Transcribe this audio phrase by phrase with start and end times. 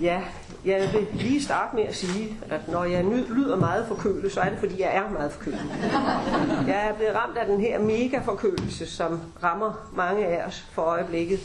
[0.00, 0.22] Ja,
[0.64, 4.48] jeg vil lige starte med at sige, at når jeg lyder meget forkølet, så er
[4.48, 5.60] det fordi, jeg er meget forkølet.
[6.66, 10.82] Jeg er blevet ramt af den her mega forkølelse, som rammer mange af os for
[10.82, 11.40] øjeblikket.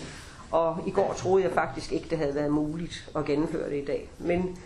[0.51, 3.85] Og i går troede jeg faktisk ikke, det havde været muligt at gennemføre det i
[3.85, 4.09] dag.
[4.19, 4.57] Men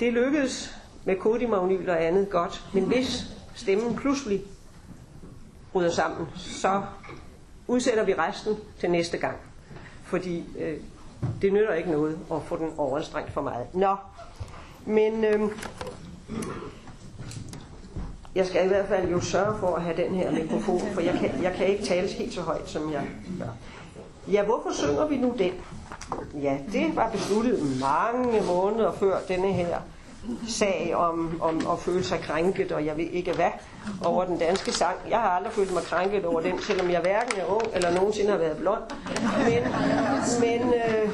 [0.00, 2.64] det lykkedes med kodimagnyl og andet godt.
[2.74, 3.24] Men hvis
[3.54, 4.42] stemmen pludselig
[5.72, 6.82] bryder sammen, så
[7.66, 9.36] udsætter vi resten til næste gang.
[10.04, 10.76] Fordi øh,
[11.42, 13.66] det nytter ikke noget at få den overanstrengt for meget.
[13.74, 13.96] Nå,
[14.86, 15.40] men øh,
[18.34, 21.14] jeg skal i hvert fald jo sørge for at have den her mikrofon, for jeg
[21.20, 23.02] kan, jeg kan ikke tale helt så højt, som jeg
[23.38, 23.48] gør.
[24.32, 25.52] Ja, hvorfor synger vi nu den?
[26.42, 29.78] Ja, det var besluttet mange måneder før denne her
[30.48, 33.50] sag om, om at føle sig krænket, og jeg ved ikke hvad,
[34.04, 34.96] over den danske sang.
[35.10, 38.30] Jeg har aldrig følt mig krænket over den, selvom jeg hverken er ung eller nogensinde
[38.30, 38.82] har været blond.
[39.44, 39.62] Men,
[40.40, 41.10] men øh,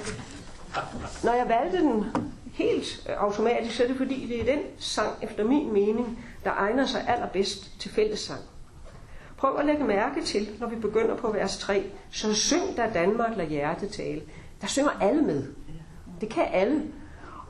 [1.24, 2.04] når jeg valgte den
[2.52, 6.50] helt øh, automatisk, så er det fordi, det er den sang, efter min mening, der
[6.50, 8.41] egner sig allerbedst til fællessang.
[9.36, 13.36] Prøv at lægge mærke til, når vi begynder på vers 3, så syng der Danmark
[13.36, 14.22] lad hjertet tale.
[14.60, 15.44] Der synger alle med.
[16.20, 16.82] Det kan alle.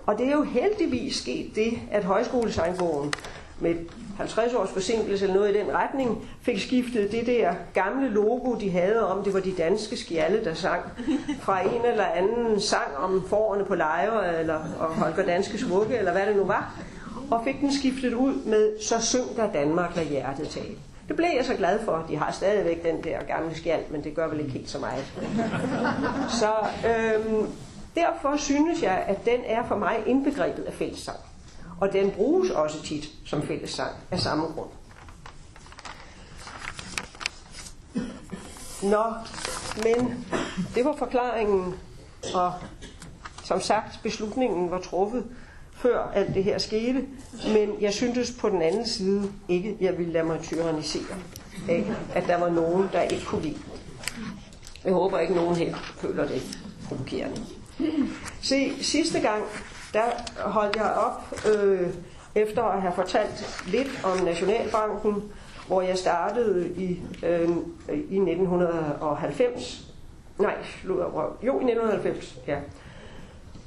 [0.07, 3.15] Og det er jo heldigvis sket det, at højskolesangbogen
[3.61, 3.75] med
[4.17, 8.71] 50 års forsinkelse eller noget i den retning, fik skiftet det der gamle logo, de
[8.71, 10.83] havde om, det var de danske skjalde, der sang,
[11.41, 16.13] fra en eller anden sang om forerne på lejre, eller og Holger Danske Smukke, eller
[16.13, 16.75] hvad det nu var,
[17.31, 20.75] og fik den skiftet ud med, så syng der Danmark, lad hjertet tale.
[21.09, 22.05] Det blev jeg så glad for.
[22.09, 25.05] De har stadigvæk den der gamle skjald, men det gør vel ikke helt så meget.
[26.41, 26.53] Så
[26.89, 27.47] øhm,
[27.97, 31.19] derfor synes jeg, at den er for mig indbegrebet af fællessang.
[31.81, 34.71] Og den bruges også tit som fællessang af samme grund.
[38.83, 39.05] Nå,
[39.83, 40.27] men
[40.75, 41.75] det var forklaringen,
[42.35, 42.53] og
[43.45, 45.25] som sagt, beslutningen var truffet
[45.73, 47.05] før alt det her skete,
[47.53, 51.17] men jeg syntes på den anden side ikke, jeg ville lade mig tyrannisere
[51.69, 53.59] af, at der var nogen, der ikke kunne lide.
[54.85, 56.43] Jeg håber ikke, nogen her føler det
[56.89, 57.47] provokerende.
[58.43, 59.43] Se, sidste gang,
[59.93, 60.03] der
[60.37, 61.89] holdt jeg op øh,
[62.35, 65.33] efter at have fortalt lidt om Nationalbanken,
[65.67, 67.49] hvor jeg startede i, øh,
[67.89, 69.87] i 1990.
[70.39, 70.55] Nej,
[71.43, 72.59] jo, i 1990, ja.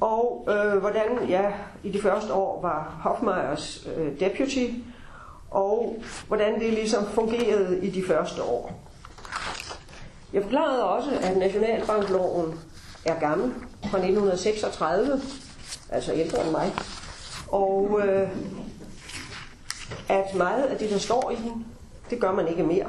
[0.01, 4.65] Og øh, hvordan jeg i de første år var Hofmeyers øh, deputy,
[5.51, 8.71] og hvordan det ligesom fungerede i de første år.
[10.33, 12.59] Jeg forklarede også, at Nationalbankloven
[13.05, 13.53] er gammel,
[13.83, 15.21] fra 1936,
[15.89, 16.73] altså ældre end mig,
[17.47, 18.29] og øh,
[20.09, 21.65] at meget af det, der står i den,
[22.09, 22.87] det gør man ikke mere.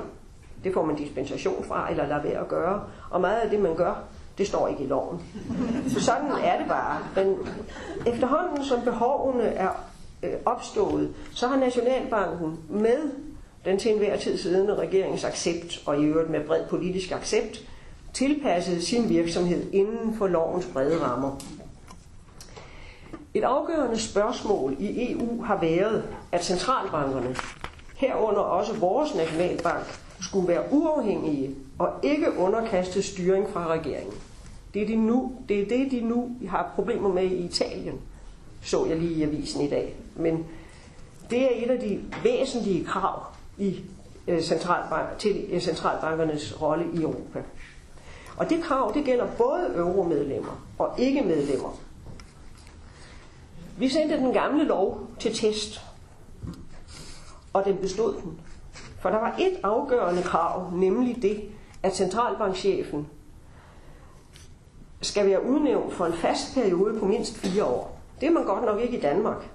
[0.65, 2.85] Det får man dispensation fra, eller lader være at gøre.
[3.11, 3.95] Og meget af det, man gør,
[4.39, 5.23] det står ikke i loven.
[5.89, 6.99] Så sådan er det bare.
[7.17, 7.37] Men
[8.07, 9.71] efterhånden som behovene er
[10.23, 12.99] øh, opstået, så har Nationalbanken med
[13.65, 17.65] den til enhver tid siddende regerings accept, og i øvrigt med bred politisk accept,
[18.15, 21.37] tilpasset sin virksomhed inden for lovens brede rammer.
[23.35, 27.37] Et afgørende spørgsmål i EU har været, at centralbankerne,
[27.97, 34.15] herunder også vores nationalbank, skulle være uafhængige og ikke underkastet styring fra regeringen.
[34.75, 38.01] Det er, de nu, det er det, de nu har problemer med i Italien,
[38.63, 39.95] så jeg lige i avisen i dag.
[40.17, 40.47] Men
[41.31, 43.23] det er et af de væsentlige krav
[43.59, 43.81] i
[44.29, 47.43] øh, centralbank, til øh, centralbankernes rolle i Europa.
[48.41, 51.79] Og det krav, det gælder både euromedlemmer og ikke-medlemmer.
[53.79, 55.81] Vi sendte den gamle lov til test,
[57.53, 58.41] og den bestod den.
[59.01, 61.43] For der var et afgørende krav, nemlig det,
[61.83, 63.09] at centralbankchefen
[65.01, 68.01] skal være udnævnt for en fast periode på mindst fire år.
[68.21, 69.51] Det er man godt nok ikke i Danmark.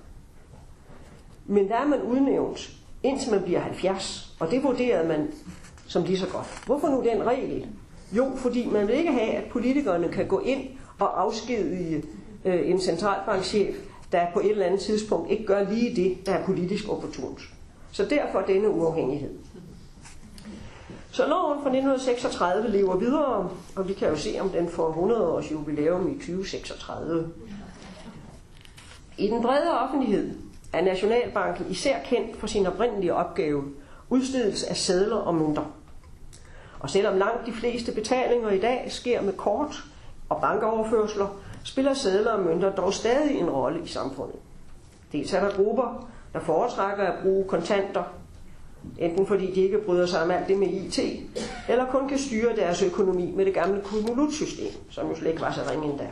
[1.45, 2.69] Men der er man udnævnt,
[3.03, 4.35] indtil man bliver 70.
[4.39, 5.31] Og det vurderede man
[5.87, 6.63] som lige så godt.
[6.65, 7.67] Hvorfor nu den regel?
[8.11, 10.67] Jo, fordi man vil ikke have, at politikerne kan gå ind
[10.99, 12.03] og afskedige
[12.45, 13.75] øh, en centralbankchef,
[14.11, 17.39] der på et eller andet tidspunkt ikke gør lige det, der er politisk opportunt.
[17.91, 19.31] Så derfor denne uafhængighed.
[21.11, 25.27] Så loven fra 1936 lever videre, og vi kan jo se, om den får 100
[25.27, 27.31] års jubilæum i 2036.
[29.17, 30.35] I den brede offentlighed
[30.73, 33.63] er Nationalbanken især kendt for sin oprindelige opgave,
[34.09, 35.71] udstedelse af sædler og mønter.
[36.79, 39.83] Og selvom langt de fleste betalinger i dag sker med kort
[40.29, 41.27] og bankoverførsler,
[41.63, 44.39] spiller sædler og mønter dog stadig en rolle i samfundet.
[45.11, 48.03] Dels er der grupper, der foretrækker at bruge kontanter,
[48.97, 50.99] enten fordi de ikke bryder sig om alt det med IT,
[51.69, 55.51] eller kun kan styre deres økonomi med det gamle Kumulot-system, som jo slet ikke var
[55.51, 56.09] så ringe endda.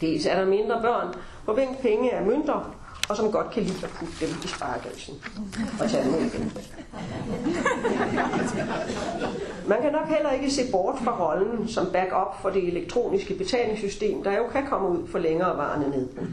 [0.00, 1.14] Dels er der mindre børn,
[1.44, 2.74] hvor hvem penge er mønter,
[3.10, 5.14] og som godt kan lide at putte dem i sparegrisen
[5.80, 6.52] og tage dem igen.
[9.68, 14.22] Man kan nok heller ikke se bort fra rollen som backup for det elektroniske betalingssystem,
[14.22, 16.26] der jo kan komme ud for længerevarende nedbrud.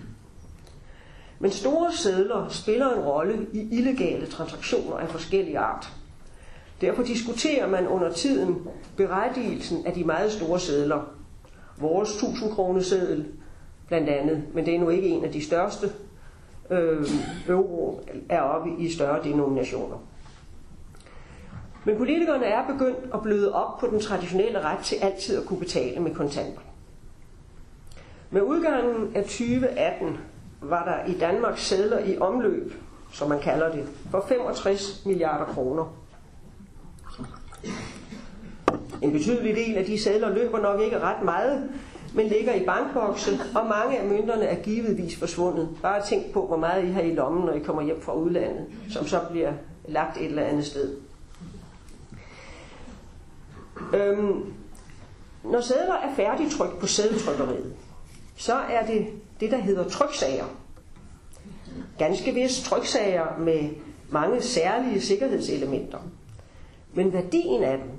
[1.39, 5.93] Men store sædler spiller en rolle i illegale transaktioner af forskellige art.
[6.81, 11.01] Derfor diskuterer man under tiden berettigelsen af de meget store sædler.
[11.77, 13.25] Vores 1000 kroner seddel
[13.87, 15.91] blandt andet, men det er nu ikke en af de største.
[16.69, 17.07] Øh,
[17.47, 19.97] euro er oppe i større denominationer.
[21.85, 25.59] Men politikerne er begyndt at bløde op på den traditionelle ret til altid at kunne
[25.59, 26.61] betale med kontanter.
[28.29, 30.17] Med udgangen af 2018
[30.61, 32.73] var der i Danmark sædler i omløb,
[33.11, 35.93] som man kalder det, for 65 milliarder kroner.
[39.01, 41.69] En betydelig del af de sædler løber nok ikke ret meget,
[42.17, 45.69] men ligger i bankbokse, og mange af mønterne er givetvis forsvundet.
[45.81, 48.65] Bare tænk på, hvor meget I har i lommen, når I kommer hjem fra udlandet,
[48.89, 49.53] som så bliver
[49.87, 50.95] lagt et eller andet sted.
[53.93, 54.53] Øhm,
[55.43, 57.73] når sædler er færdigtrykt på sædeltrykkeriet,
[58.35, 59.07] så er det
[59.39, 60.45] det, der hedder tryksager.
[61.97, 63.69] Ganske vist tryksager med
[64.09, 65.99] mange særlige sikkerhedselementer.
[66.93, 67.89] Men værdien af dem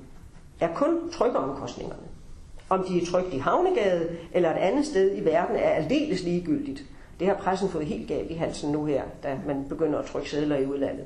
[0.59, 2.08] er kun trykkeomkostningerne.
[2.69, 6.83] Om de er trykt i Havnegade eller et andet sted i verden er aldeles ligegyldigt.
[7.19, 10.29] Det har pressen fået helt galt i halsen nu her, da man begynder at trykke
[10.29, 11.05] sædler i udlandet.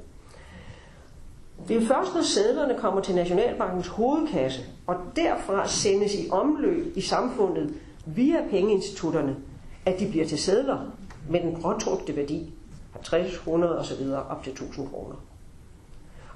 [1.68, 7.02] Det er først, når sædlerne kommer til Nationalbankens hovedkasse, og derfra sendes i omløb i
[7.02, 7.74] samfundet
[8.06, 9.36] via pengeinstitutterne,
[9.86, 10.80] at de bliver til sædler
[11.30, 12.54] med den påtrukte værdi
[12.94, 14.12] 50, 100 osv.
[14.30, 15.16] op til 1000 kroner.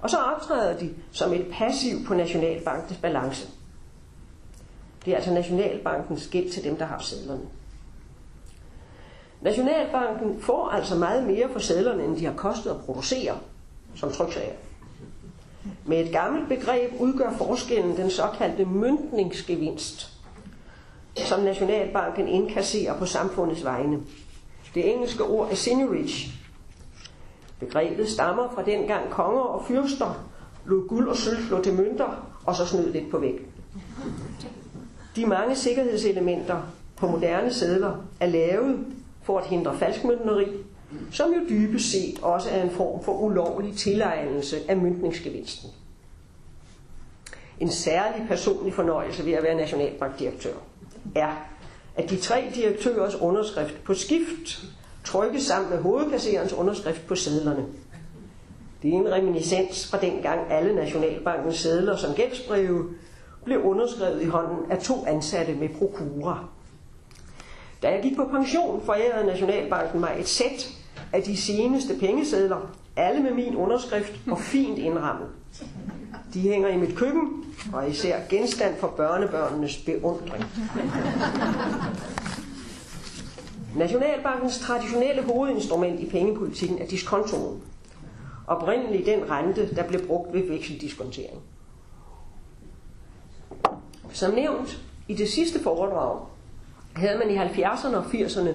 [0.01, 3.47] Og så optræder de som et passiv på Nationalbankens balance.
[5.07, 7.41] Det er altså Nationalbankens gæld til dem, der har sædlerne.
[9.41, 13.37] Nationalbanken får altså meget mere for sædlerne, end de har kostet at producere,
[13.95, 14.53] som tryksager.
[15.85, 20.09] Med et gammelt begreb udgør forskellen den såkaldte myntningsgevinst,
[21.15, 23.99] som Nationalbanken indkasserer på samfundets vegne.
[24.75, 26.31] Det engelske ord er seigniorage.
[27.59, 30.27] Begrebet stammer fra dengang konger og fyrster
[30.65, 33.49] lod guld og sølv slå til mønter, og så snød lidt på væk.
[35.17, 36.61] De mange sikkerhedselementer
[36.95, 38.85] på moderne sædler er lavet
[39.23, 40.47] for at hindre falskmøntneri,
[41.11, 45.69] som jo dybest set også er en form for ulovlig tilegnelse af myndningsgevinsten.
[47.59, 50.53] En særlig personlig fornøjelse ved at være nationalbankdirektør
[51.15, 51.47] er,
[51.95, 54.63] at de tre direktørers underskrift på skift
[55.05, 57.65] trykkes sammen med hovedkasserens underskrift på sædlerne.
[58.81, 62.85] Det er en reminiscens fra dengang alle Nationalbankens sædler som gældsbreve
[63.47, 66.45] blev underskrevet i hånden af to ansatte med prokura.
[67.83, 70.69] Da jeg gik på pension, forærede Nationalbanken mig et sæt
[71.13, 75.27] af de seneste pengesedler, alle med min underskrift og fint indrammet.
[76.33, 80.45] De hænger i mit køkken, og er især genstand for børnebørnenes beundring.
[83.75, 87.61] Nationalbankens traditionelle hovedinstrument i pengepolitikken er diskontoen.
[88.47, 91.41] Oprindeligt den rente, der blev brugt ved vekseldiskontering.
[94.17, 96.19] Som nævnt i det sidste foredrag,
[96.95, 98.49] havde man i 70'erne og 80'erne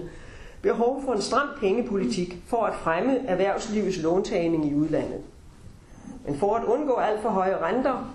[0.62, 5.21] behov for en stram pengepolitik for at fremme erhvervslivets låntagning i udlandet.
[6.26, 8.14] Men for at undgå alt for høje renter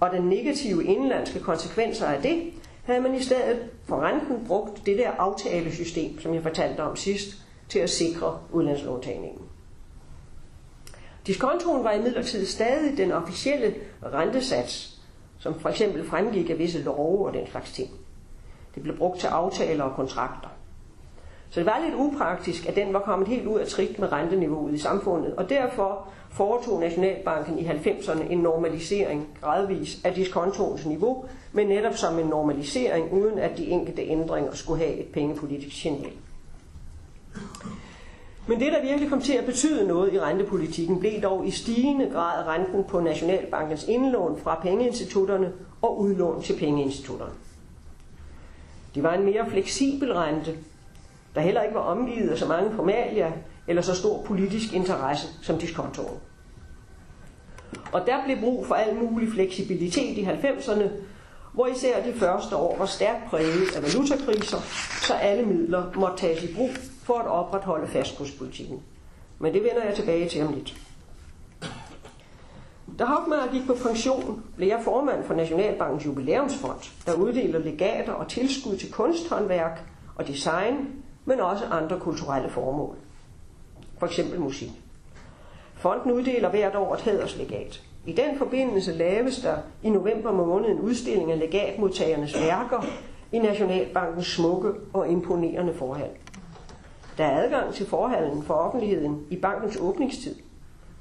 [0.00, 2.52] og den negative indlandske konsekvenser af det,
[2.84, 7.28] havde man i stedet for renten brugt det der aftalesystem, som jeg fortalte om sidst,
[7.68, 9.42] til at sikre udlandslåntagningen.
[11.26, 14.99] Diskontoen var imidlertid stadig den officielle rentesats,
[15.40, 17.90] som for eksempel fremgik af visse love og den slags ting.
[18.74, 20.48] Det blev brugt til aftaler og kontrakter.
[21.50, 24.74] Så det var lidt upraktisk, at den var kommet helt ud af trit med renteniveauet
[24.74, 31.66] i samfundet, og derfor foretog Nationalbanken i 90'erne en normalisering gradvis af diskontoens niveau, men
[31.66, 36.12] netop som en normalisering, uden at de enkelte ændringer skulle have et pengepolitisk signal.
[38.50, 42.10] Men det, der virkelig kom til at betyde noget i rentepolitikken, blev dog i stigende
[42.12, 45.52] grad renten på Nationalbankens indlån fra pengeinstitutterne
[45.82, 47.32] og udlån til pengeinstitutterne.
[48.94, 50.54] Det var en mere fleksibel rente,
[51.34, 53.32] der heller ikke var omgivet af så mange formalier
[53.68, 56.18] eller så stor politisk interesse som diskontoren.
[57.92, 60.88] Og der blev brug for al mulig fleksibilitet i 90'erne,
[61.52, 64.58] hvor især de første år var stærkt præget af valutakriser,
[65.02, 66.70] så alle midler måtte tages i brug
[67.02, 68.82] for at opretholde fastkurspolitikken.
[69.38, 70.76] Men det vender jeg tilbage til om lidt.
[72.98, 78.28] Da Hoffmann gik på pension, blev jeg formand for Nationalbankens jubilæumsfond, der uddeler legater og
[78.28, 79.82] tilskud til kunsthåndværk
[80.16, 80.74] og design,
[81.24, 82.96] men også andre kulturelle formål.
[83.98, 84.70] For eksempel musik.
[85.74, 87.82] Fonden uddeler hvert år et hæderslegat.
[88.06, 92.86] I den forbindelse laves der i november måned en udstilling af legatmodtagernes værker
[93.32, 96.10] i Nationalbankens smukke og imponerende forhold.
[97.20, 100.34] Der er adgang til forhallen for offentligheden i bankens åbningstid.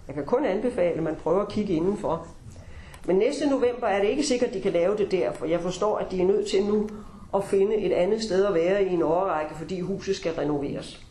[0.08, 2.28] Jeg kan kun anbefale, at man prøver at kigge indenfor.
[3.06, 5.62] Men næste november er det ikke sikkert, at de kan lave det der, for jeg
[5.62, 6.90] forstår, at de er nødt til nu
[7.36, 11.06] at finde et andet sted at være i en overrække, fordi huset skal renoveres.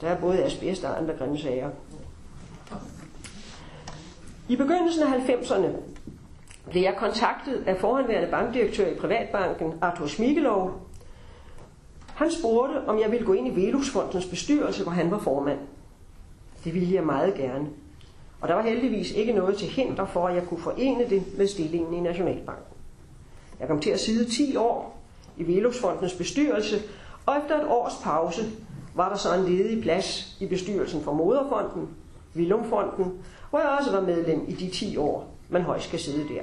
[0.00, 1.70] Der er både asbest og andre grimme sager.
[4.48, 5.68] I begyndelsen af 90'erne
[6.70, 10.83] blev jeg kontaktet af forhåndværende bankdirektør i Privatbanken, Arthur Smigelov.
[12.14, 15.58] Han spurgte, om jeg ville gå ind i Velusfondens bestyrelse, hvor han var formand.
[16.64, 17.66] Det ville jeg meget gerne.
[18.40, 21.46] Og der var heldigvis ikke noget til hinder for, at jeg kunne forene det med
[21.46, 22.76] stillingen i Nationalbanken.
[23.60, 25.02] Jeg kom til at sidde 10 år
[25.36, 26.82] i Velusfondens bestyrelse,
[27.26, 28.42] og efter et års pause
[28.94, 31.88] var der så en ledig plads i bestyrelsen for Moderfonden,
[32.34, 33.12] Vilumfonden,
[33.50, 36.42] hvor jeg også var medlem i de 10 år, man højst skal sidde der.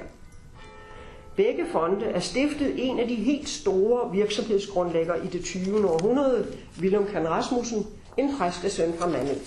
[1.36, 5.90] Begge fonde er stiftet en af de helt store virksomhedsgrundlægger i det 20.
[5.90, 6.46] århundrede,
[6.80, 7.86] Willem Kan Rasmussen,
[8.16, 9.38] en præstesøn fra Mandel.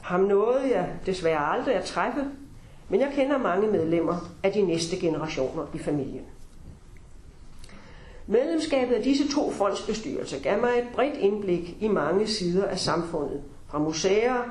[0.00, 2.24] Ham nåede jeg desværre aldrig at træffe,
[2.88, 6.24] men jeg kender mange medlemmer af de næste generationer i familien.
[8.26, 13.42] Medlemskabet af disse to fondsbestyrelser gav mig et bredt indblik i mange sider af samfundet,
[13.68, 14.42] fra museer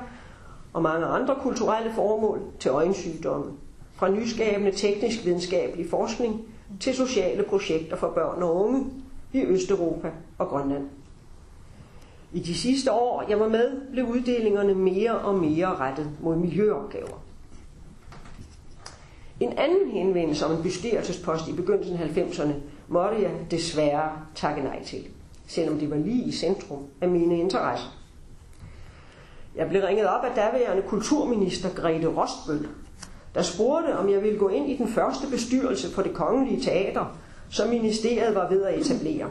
[0.72, 3.52] og mange andre kulturelle formål til øjensygdomme,
[4.00, 6.42] fra nyskabende teknisk videnskabelig forskning
[6.80, 8.86] til sociale projekter for børn og unge
[9.32, 10.88] i Østeuropa og Grønland.
[12.32, 17.22] I de sidste år, jeg var med, blev uddelingerne mere og mere rettet mod miljøopgaver.
[19.40, 22.52] En anden henvendelse om en bestyrelsespost i begyndelsen af 90'erne
[22.88, 25.06] måtte jeg desværre takke nej til,
[25.46, 27.96] selvom det var lige i centrum af mine interesser.
[29.56, 32.68] Jeg blev ringet op af daværende kulturminister Grete Rostbøl,
[33.34, 37.18] der spurgte, om jeg ville gå ind i den første bestyrelse for det kongelige teater,
[37.50, 39.28] som ministeriet var ved at etablere.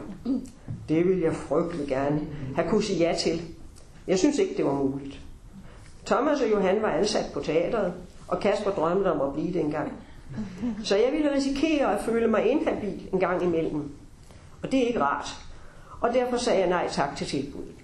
[0.88, 2.20] Det ville jeg frygtelig gerne
[2.56, 3.42] have kunne sige ja til.
[4.06, 5.20] Jeg synes ikke, det var muligt.
[6.06, 7.92] Thomas og Johan var ansat på teateret,
[8.28, 9.92] og Kasper drømte om at blive det engang.
[10.84, 13.90] Så jeg ville risikere at føle mig inhabil en gang imellem.
[14.62, 15.36] Og det er ikke rart.
[16.00, 17.74] Og derfor sagde jeg nej tak til tilbuddet.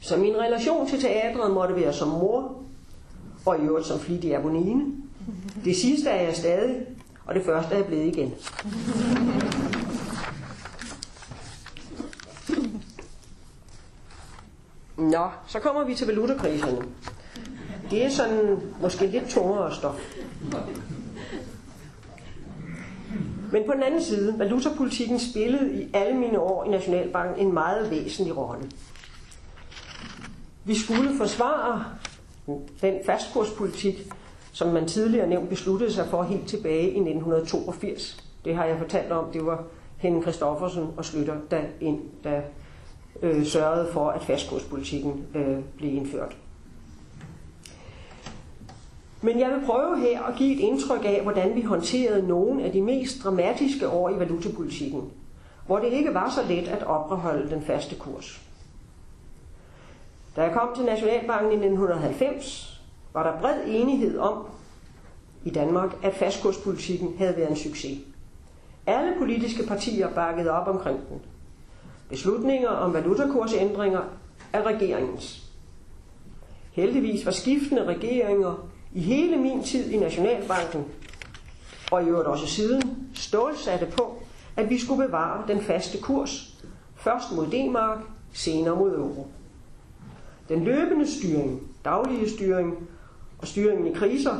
[0.00, 2.61] Så min relation til teatret måtte være som mor,
[3.46, 4.84] og i øvrigt som flittig abonine.
[5.64, 6.86] Det sidste er jeg stadig,
[7.26, 8.34] og det første er jeg blevet igen.
[14.96, 16.82] Nå, så kommer vi til valutakriserne.
[17.90, 20.00] Det er sådan måske lidt tungere stof.
[23.52, 27.90] Men på den anden side, valutapolitikken spillede i alle mine år i Nationalbanken en meget
[27.90, 28.70] væsentlig rolle.
[30.64, 31.84] Vi skulle forsvare
[32.80, 34.12] den fastkurspolitik,
[34.52, 38.24] som man tidligere nævnt besluttede sig for helt tilbage i 1982.
[38.44, 39.64] Det har jeg fortalt om, det var
[39.96, 42.40] Henning Christoffersen og Slytter, der, ind, der
[43.22, 46.36] øh, sørgede for, at fastkurspolitikken øh, blev indført.
[49.20, 52.72] Men jeg vil prøve her at give et indtryk af, hvordan vi håndterede nogle af
[52.72, 55.10] de mest dramatiske år i valutapolitikken,
[55.66, 58.40] hvor det ikke var så let at opretholde den faste kurs.
[60.36, 62.80] Da jeg kom til Nationalbanken i 1990,
[63.12, 64.46] var der bred enighed om
[65.44, 67.98] i Danmark, at fastkurspolitikken havde været en succes.
[68.86, 71.20] Alle politiske partier bakkede op omkring den.
[72.08, 74.00] Beslutninger om valutakursændringer
[74.52, 75.42] er regeringens.
[76.72, 80.84] Heldigvis var skiftende regeringer i hele min tid i Nationalbanken,
[81.90, 84.22] og i øvrigt også siden, stålsatte på,
[84.56, 86.54] at vi skulle bevare den faste kurs,
[86.96, 87.98] først mod D-mark,
[88.32, 89.26] senere mod euro.
[90.52, 92.88] Den løbende styring, daglige styring
[93.38, 94.36] og styringen i kriser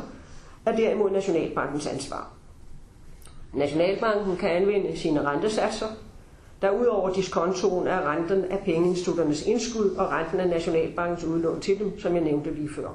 [0.66, 2.30] er derimod Nationalbankens ansvar.
[3.52, 5.86] Nationalbanken kan anvende sine rentesatser,
[6.62, 12.00] der udover diskontoen er renten af pengeinstitutternes indskud og renten af Nationalbankens udlån til dem,
[12.00, 12.88] som jeg nævnte lige før.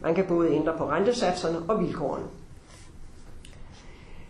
[0.00, 2.26] Man kan både ændre på rentesatserne og vilkårene.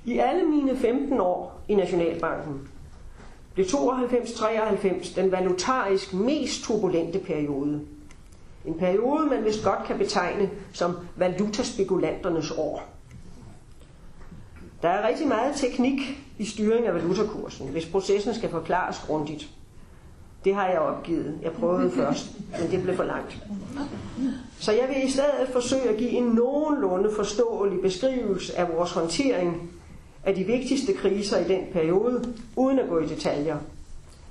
[0.05, 2.69] I alle mine 15 år i Nationalbanken
[3.55, 7.81] blev 92-93 den valutarisk mest turbulente periode.
[8.65, 12.83] En periode, man vist godt kan betegne som valutaspekulanternes år.
[14.83, 15.99] Der er rigtig meget teknik
[16.39, 19.49] i styring af valutakursen, hvis processen skal forklares grundigt.
[20.45, 21.39] Det har jeg opgivet.
[21.43, 22.27] Jeg prøvede først,
[22.61, 23.39] men det blev for langt.
[24.59, 29.71] Så jeg vil i stedet forsøge at give en nogenlunde forståelig beskrivelse af vores håndtering
[30.25, 33.59] af de vigtigste kriser i den periode, uden at gå i detaljer.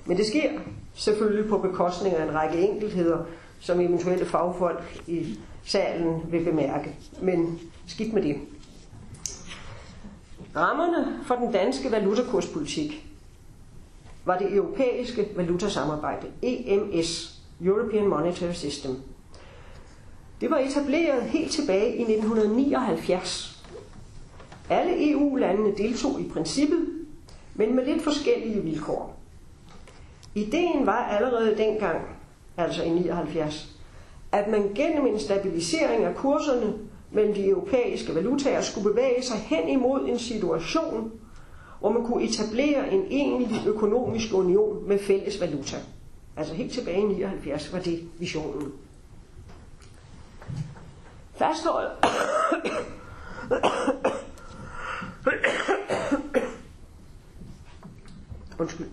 [0.06, 0.52] Men det sker
[0.94, 3.18] selvfølgelig på bekostning af en række enkeltheder,
[3.60, 6.96] som eventuelle fagfolk i salen vil bemærke.
[7.22, 8.36] Men skidt med det.
[10.56, 13.08] Rammerne for den danske valutakurspolitik
[14.26, 18.92] var det europæiske valutasamarbejde, EMS, European Monetary System.
[20.42, 23.53] Det var etableret helt tilbage i 1979.
[24.70, 26.88] Alle EU-landene deltog i princippet,
[27.56, 29.20] men med lidt forskellige vilkår.
[30.36, 32.02] Ideen var allerede dengang,
[32.58, 33.70] altså i 79,
[34.32, 36.74] at man gennem en stabilisering af kurserne
[37.12, 41.12] mellem de europæiske valutaer skulle bevæge sig hen imod en situation,
[41.80, 45.78] hvor man kunne etablere en egentlig økonomisk union med fælles valuta.
[46.38, 48.72] Altså helt tilbage i 79 var det visionen.
[51.36, 51.88] Fasthold.
[58.60, 58.88] Undskyld.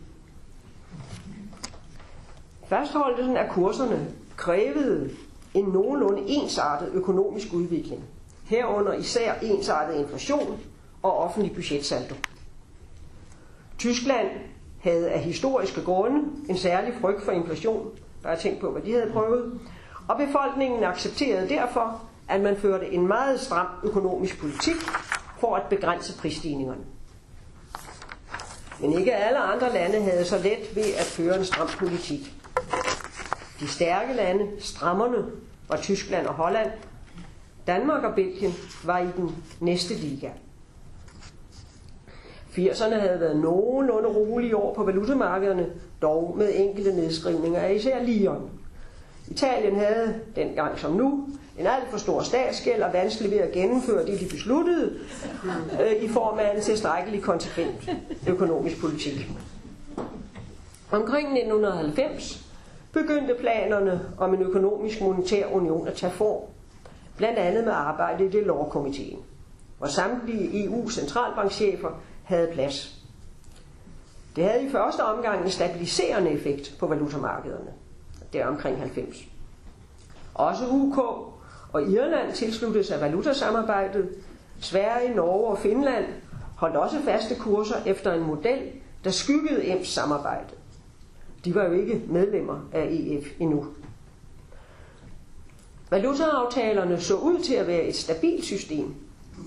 [2.69, 5.11] Fastholdelsen af kurserne krævede
[5.55, 8.05] en nogenlunde ensartet økonomisk udvikling,
[8.45, 10.61] herunder især ensartet inflation
[11.03, 12.15] og offentlig budgetsaldo.
[13.79, 14.29] Tyskland
[14.81, 17.91] havde af historiske grunde en særlig frygt for inflation,
[18.23, 19.61] bare tænk på, hvad de havde prøvet,
[20.09, 24.77] og befolkningen accepterede derfor, at man førte en meget stram økonomisk politik
[25.39, 26.85] for at begrænse prisstigningerne.
[28.81, 32.35] Men ikke alle andre lande havde så let ved at føre en stram politik.
[33.61, 35.25] De stærke lande, strammerne,
[35.69, 36.71] var Tyskland og Holland.
[37.67, 38.53] Danmark og Belgien
[38.85, 40.31] var i den næste liga.
[42.51, 45.67] 80'erne havde været nogenlunde rolige år på valutamarkederne,
[46.03, 48.51] dog med enkelte nedskrivninger af især Lyon.
[49.31, 54.07] Italien havde, dengang som nu, en alt for stor statsgæld og vanskelig ved at gennemføre
[54.07, 54.93] det, de besluttede,
[55.81, 57.91] øh, i form af en tilstrækkelig konsekvent
[58.29, 59.31] økonomisk politik.
[60.91, 62.47] Omkring 1990
[62.93, 66.43] begyndte planerne om en økonomisk monetær union at tage form,
[67.17, 69.19] blandt andet med arbejde i det lovkomiteen,
[69.79, 72.97] hvor samtlige EU-centralbankchefer havde plads.
[74.37, 77.71] Det havde i første omgang en stabiliserende effekt på valutamarkederne
[78.33, 79.29] der omkring 90.
[80.35, 80.99] Også UK
[81.73, 84.09] og Irland tilsluttede sig valutasamarbejdet.
[84.61, 86.05] Sverige, Norge og Finland
[86.57, 88.59] holdt også faste kurser efter en model,
[89.05, 90.55] der skyggede EMS samarbejdet.
[91.45, 93.67] De var jo ikke medlemmer af EF endnu.
[95.91, 98.95] Valutaaftalerne så ud til at være et stabilt system,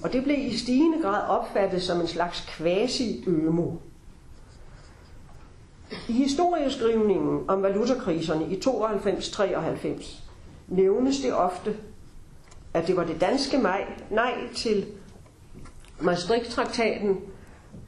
[0.04, 3.72] og det blev i stigende grad opfattet som en slags quasi-ømo.
[6.10, 10.20] I historieskrivningen om valutakriserne i 92-93
[10.68, 11.76] nævnes det ofte,
[12.74, 14.86] at det var det danske maj, nej til
[16.02, 17.20] Maastricht-traktaten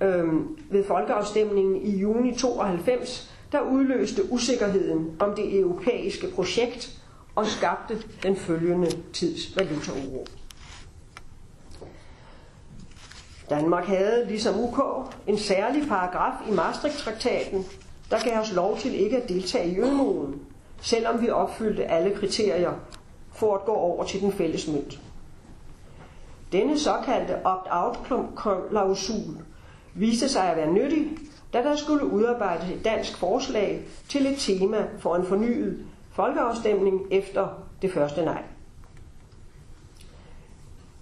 [0.01, 0.33] øh,
[0.69, 7.01] ved folkeafstemningen i juni 92, der udløste usikkerheden om det europæiske projekt
[7.35, 10.27] og skabte den følgende tids valutauro.
[13.49, 14.79] Danmark havde, ligesom UK,
[15.27, 17.65] en særlig paragraf i Maastricht-traktaten,
[18.11, 20.41] der gav os lov til ikke at deltage i ømoen,
[20.81, 22.73] selvom vi opfyldte alle kriterier
[23.33, 24.99] for at gå over til den fælles mønt.
[26.51, 29.37] Denne såkaldte opt-out-klausul
[29.93, 31.07] viste sig at være nyttig,
[31.53, 37.47] da der skulle udarbejdes et dansk forslag til et tema for en fornyet folkeafstemning efter
[37.81, 38.43] det første nej.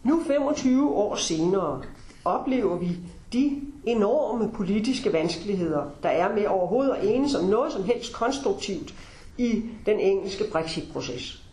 [0.03, 1.81] Nu 25 år senere
[2.25, 2.97] oplever vi
[3.33, 8.93] de enorme politiske vanskeligheder, der er med overhovedet at enes om noget som helst konstruktivt
[9.37, 11.43] i den engelske Brexit-proces.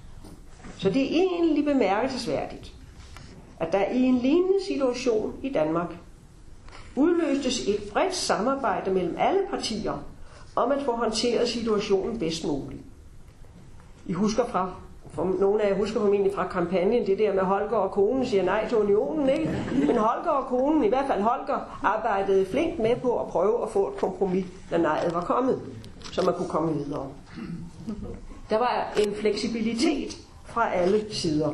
[0.79, 2.73] Så det er egentlig bemærkelsesværdigt,
[3.61, 5.97] at der i en lignende situation i Danmark
[6.97, 10.05] udløstes et bredt samarbejde mellem alle partier
[10.57, 12.83] om at få håndteret situationen bedst muligt.
[14.07, 14.75] I husker fra,
[15.13, 18.43] for nogle af jer husker formentlig fra kampagnen, det der med Holger og konen siger
[18.43, 19.65] nej til unionen, ikke?
[19.73, 23.71] Men Holger og konen, i hvert fald Holger, arbejdede flink med på at prøve at
[23.71, 25.61] få et kompromis, når nejet var kommet,
[26.13, 27.07] så man kunne komme videre.
[28.51, 31.51] Der var en fleksibilitet fra alle sider.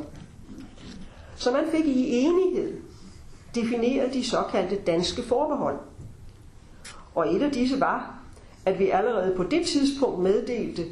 [1.37, 2.77] Så man fik i enighed
[3.55, 5.77] defineret de såkaldte danske forbehold.
[7.14, 8.14] Og et af disse var,
[8.66, 10.85] at vi allerede på det tidspunkt meddelte,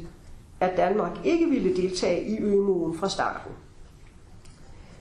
[0.59, 3.51] at Danmark ikke ville deltage i ømuen fra starten.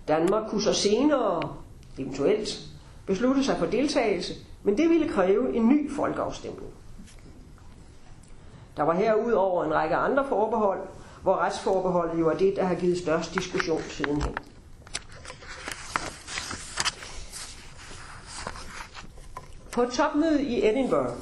[0.08, 1.56] Danmark kunne så senere,
[1.98, 2.60] eventuelt,
[3.06, 6.70] beslutte sig for deltagelse, men det ville kræve en ny folkeafstemning.
[8.76, 10.80] Der var herudover en række andre forbehold,
[11.22, 14.36] hvor retsforbeholdet jo er det, der har givet størst diskussion sidenhen.
[19.72, 21.12] På et topmøde i Edinburgh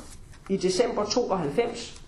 [0.48, 2.01] i december 92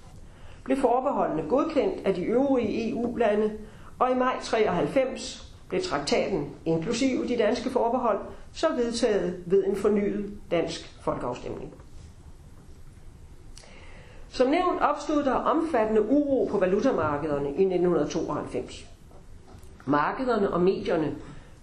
[0.65, 3.53] blev forbeholdene godkendt af de øvrige EU-lande,
[3.99, 8.19] og i maj 93 blev traktaten, inklusive de danske forbehold,
[8.53, 11.75] så vedtaget ved en fornyet dansk folkeafstemning.
[14.29, 18.87] Som nævnt opstod der omfattende uro på valutamarkederne i 1992.
[19.87, 21.15] Markederne og medierne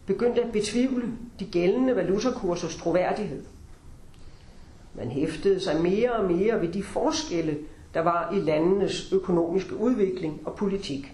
[0.06, 1.08] begyndte at betvivle
[1.40, 3.44] de gældende valutakursers troværdighed.
[4.94, 7.58] Man hæftede sig mere og mere ved de forskelle,
[7.94, 11.14] der var i landenes økonomiske udvikling og politik.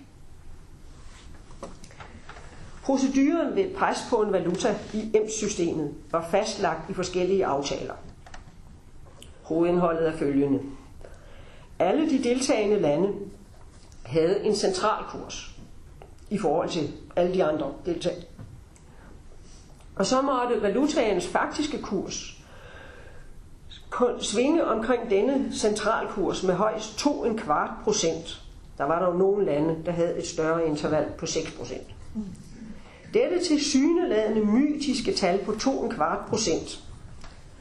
[2.84, 7.94] Proceduren ved pres på en valuta i EMS-systemet var fastlagt i forskellige aftaler.
[9.42, 10.60] Hovedindholdet er følgende.
[11.80, 13.14] Alle de deltagende lande
[14.06, 15.56] havde en central kurs
[16.30, 18.24] i forhold til alle de andre deltagere.
[19.96, 22.37] Og så måtte valutaens faktiske kurs
[24.20, 28.42] svinge omkring denne centralkurs med højst 2,25 kvart procent.
[28.78, 31.88] Der var der jo nogle lande, der havde et større interval på 6 procent.
[33.14, 36.84] Dette til syneladende mytiske tal på 2,25 kvart procent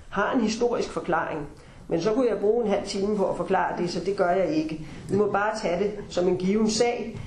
[0.09, 1.47] har en historisk forklaring,
[1.89, 4.31] men så kunne jeg bruge en halv time på at forklare det, så det gør
[4.31, 4.87] jeg ikke.
[5.11, 7.21] Vi må bare tage det som en given sag.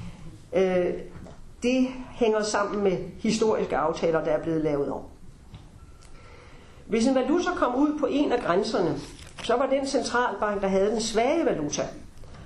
[0.53, 0.93] Øh,
[1.63, 5.01] det hænger sammen med historiske aftaler, der er blevet lavet om.
[6.89, 8.95] Hvis en valuta kom ud på en af grænserne,
[9.43, 11.87] så var den centralbank, der havde den svage valuta,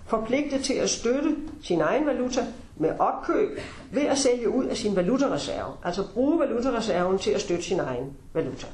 [0.05, 2.45] forpligtet til at støtte sin egen valuta
[2.77, 3.59] med opkøb
[3.91, 5.73] ved at sælge ud af sin valutareserve.
[5.83, 8.67] Altså bruge valutareserven til at støtte sin egen valuta.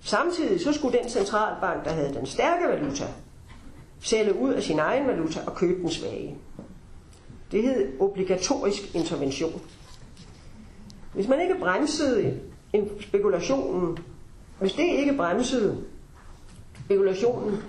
[0.00, 3.04] Samtidig så skulle den centralbank, der havde den stærke valuta,
[4.00, 6.38] sælge ud af sin egen valuta og købe den svage.
[7.52, 9.60] Det hed obligatorisk intervention.
[11.14, 12.40] Hvis man ikke bremsede
[13.00, 13.98] spekulationen,
[14.60, 15.84] hvis det ikke bremsede
[16.84, 17.62] spekulationen,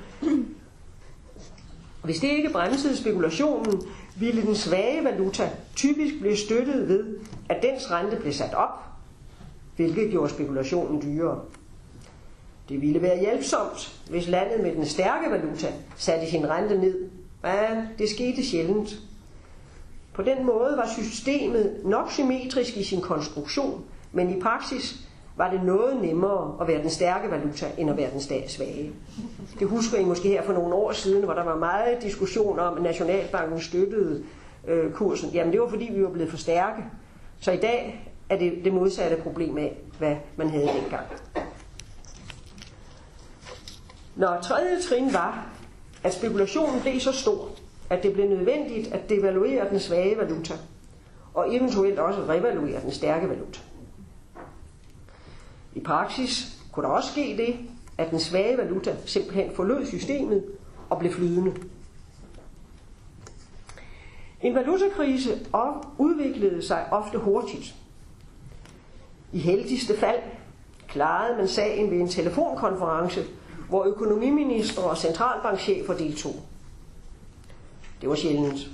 [2.04, 3.82] hvis det ikke bremsede spekulationen,
[4.20, 7.18] ville den svage valuta typisk blive støttet ved,
[7.50, 8.84] at dens rente blev sat op,
[9.76, 11.42] hvilket gjorde spekulationen dyrere.
[12.70, 17.10] Det ville være hjælpsomt, hvis landet med den stærke valuta satte sin rente ned.
[17.44, 19.00] Ja, det skete sjældent.
[20.14, 25.05] På den måde var systemet nok symmetrisk i sin konstruktion, men i praksis
[25.38, 28.92] var det noget nemmere at være den stærke valuta, end at være den svage.
[29.60, 32.78] Det husker I måske her for nogle år siden, hvor der var meget diskussion om,
[32.78, 34.24] at Nationalbanken støttede
[34.68, 35.30] øh, kursen.
[35.30, 36.84] Jamen det var fordi, vi var blevet for stærke.
[37.40, 41.06] Så i dag er det det modsatte problem af, hvad man havde dengang.
[44.16, 45.48] Når tredje trin var,
[46.04, 47.50] at spekulationen blev så stor,
[47.90, 50.54] at det blev nødvendigt at devaluere den svage valuta,
[51.34, 53.60] og eventuelt også revaluere den stærke valuta.
[55.76, 57.56] I praksis kunne der også ske det,
[57.98, 60.44] at den svage valuta simpelthen forlod systemet
[60.90, 61.54] og blev flydende.
[64.42, 65.48] En valutakrise
[65.98, 67.76] udviklede sig ofte hurtigt.
[69.32, 70.20] I heldigste fald
[70.88, 73.26] klarede man sagen ved en telefonkonference,
[73.70, 76.36] hvor økonomiminister og centralbankchefer deltog.
[78.02, 78.70] Det var sjældent.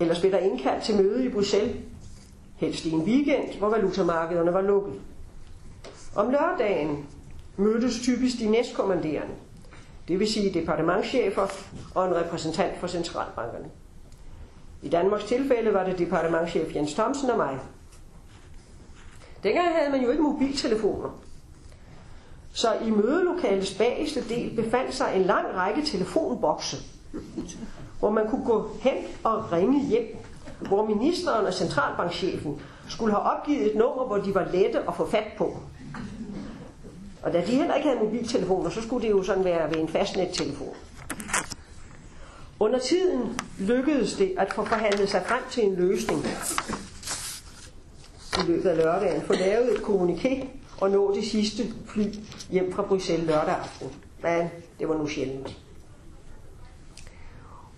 [0.00, 1.76] Ellers blev der indkaldt til møde i Bruxelles,
[2.56, 5.00] helst i en weekend, hvor valutamarkederne var lukket.
[6.14, 7.06] Om lørdagen
[7.56, 9.34] mødtes typisk de næstkommanderende,
[10.08, 11.46] det vil sige departementschefer
[11.94, 13.70] og en repræsentant for centralbankerne.
[14.82, 17.58] I Danmarks tilfælde var det departementchef Jens Thomsen og mig.
[19.42, 21.08] Dengang havde man jo ikke mobiltelefoner.
[22.52, 26.76] Så i mødelokalets bageste del befandt sig en lang række telefonbokse,
[27.98, 28.94] hvor man kunne gå hen
[29.24, 30.16] og ringe hjem,
[30.60, 35.06] hvor ministeren og centralbankchefen skulle have opgivet et nummer, hvor de var lette at få
[35.06, 35.56] fat på.
[37.22, 39.88] Og da de heller ikke havde mobiltelefoner, så skulle det jo sådan være ved en
[39.88, 40.74] fastnettelefon.
[42.60, 46.26] Under tiden lykkedes det at få forhandlet sig frem til en løsning
[48.38, 50.46] i løbet af lørdagen, få lavet et kommuniké
[50.80, 52.04] og nå det sidste fly
[52.50, 53.88] hjem fra Bruxelles lørdag aften.
[54.22, 55.56] Men det var nu sjældent.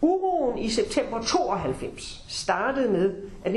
[0.00, 3.54] Uroen i september 92 startede med, at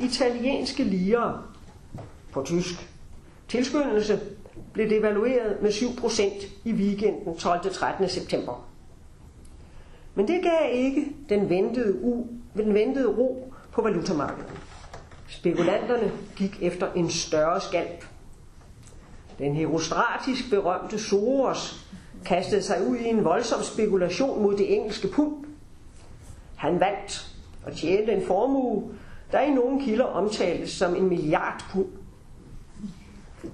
[0.00, 1.52] italienske liger
[2.32, 2.88] på tysk
[3.48, 4.20] tilskyndelse
[4.72, 8.06] blev devalueret med 7% i weekenden 12-13.
[8.06, 8.66] september.
[10.14, 14.50] Men det gav ikke den ventede, u, den ventede ro på valutamarkedet.
[15.28, 18.04] Spekulanterne gik efter en større skalp.
[19.38, 21.86] Den herostratisk berømte Soros
[22.24, 25.34] kastede sig ud i en voldsom spekulation mod det engelske pund.
[26.56, 27.34] Han vandt
[27.66, 28.94] og tjente en formue,
[29.32, 31.86] der i nogle kilder omtales som en milliard pund.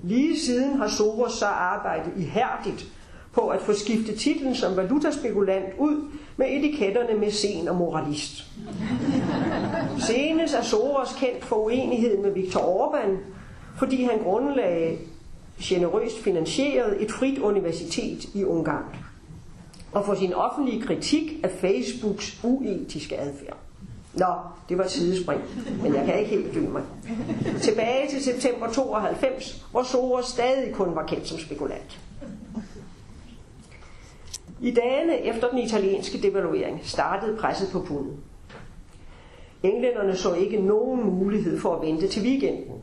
[0.03, 2.87] Lige siden har Soros så arbejdet ihærdigt
[3.33, 8.45] på at få skiftet titlen som valutaspekulant ud med etiketterne med sen og moralist.
[9.99, 13.11] Senest er Soros kendt for uenighed med Viktor Orbán,
[13.79, 14.97] fordi han grundlagde
[15.63, 18.85] generøst finansieret et frit universitet i Ungarn
[19.93, 23.57] og for sin offentlige kritik af Facebooks uetiske adfærd.
[24.17, 24.27] Nå,
[24.69, 25.41] det var et sidespring,
[25.83, 26.83] men jeg kan ikke helt dy mig.
[27.61, 32.01] Tilbage til september 92, hvor Soros stadig kun var kendt som spekulant.
[34.61, 38.17] I dagene efter den italienske devaluering startede presset på pundet.
[39.63, 42.83] Englænderne så ikke nogen mulighed for at vente til weekenden,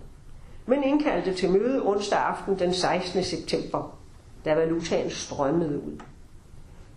[0.66, 3.24] men indkaldte til møde onsdag aften den 16.
[3.24, 3.98] september,
[4.46, 6.02] da valutaen strømmede ud.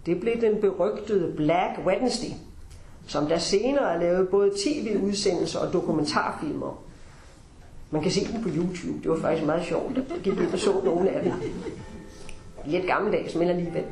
[0.06, 2.30] Det blev den berygtede Black Wednesday,
[3.06, 6.82] som der senere er lavet både tv-udsendelser og dokumentarfilmer.
[7.90, 9.02] Man kan se dem på YouTube.
[9.02, 9.96] Det var faktisk meget sjovt.
[9.96, 11.32] Jeg gik ind og så nogle af dem.
[12.66, 13.84] Lidt gammeldags, men alligevel.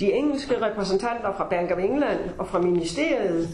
[0.00, 3.48] De engelske repræsentanter fra Bank of England og fra ministeriet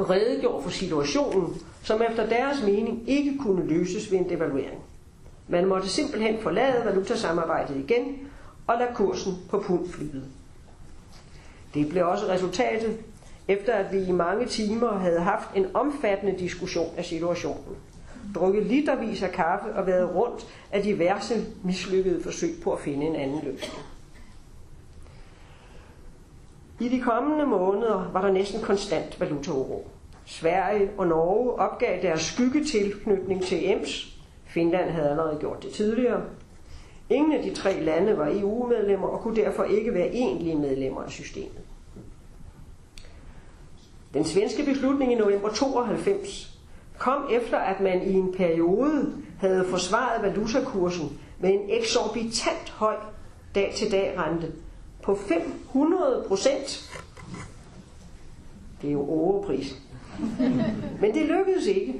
[0.00, 4.80] redegjorde for situationen, som efter deres mening ikke kunne løses ved en devaluering.
[5.48, 8.04] Man måtte simpelthen forlade valutasamarbejdet igen
[8.66, 10.24] og lade kursen på pund flyde.
[11.74, 12.98] Det blev også resultatet,
[13.48, 17.76] efter at vi i mange timer havde haft en omfattende diskussion af situationen.
[18.34, 23.16] Drukket litervis af kaffe og været rundt af diverse mislykkede forsøg på at finde en
[23.16, 23.82] anden løsning.
[26.80, 29.90] I de kommende måneder var der næsten konstant valutauro.
[30.24, 34.18] Sverige og Norge opgav deres skyggetilknytning til EMS.
[34.44, 36.22] Finland havde allerede gjort det tidligere.
[37.10, 41.10] Ingen af de tre lande var EU-medlemmer og kunne derfor ikke være egentlige medlemmer af
[41.10, 41.60] systemet.
[44.14, 46.58] Den svenske beslutning i november 92
[46.98, 52.96] kom efter, at man i en periode havde forsvaret valutakursen med en eksorbitant høj
[53.54, 54.52] dag-til-dag rente
[55.02, 56.90] på 500 procent.
[58.82, 59.74] Det er jo overpris.
[61.00, 61.94] Men det lykkedes ikke.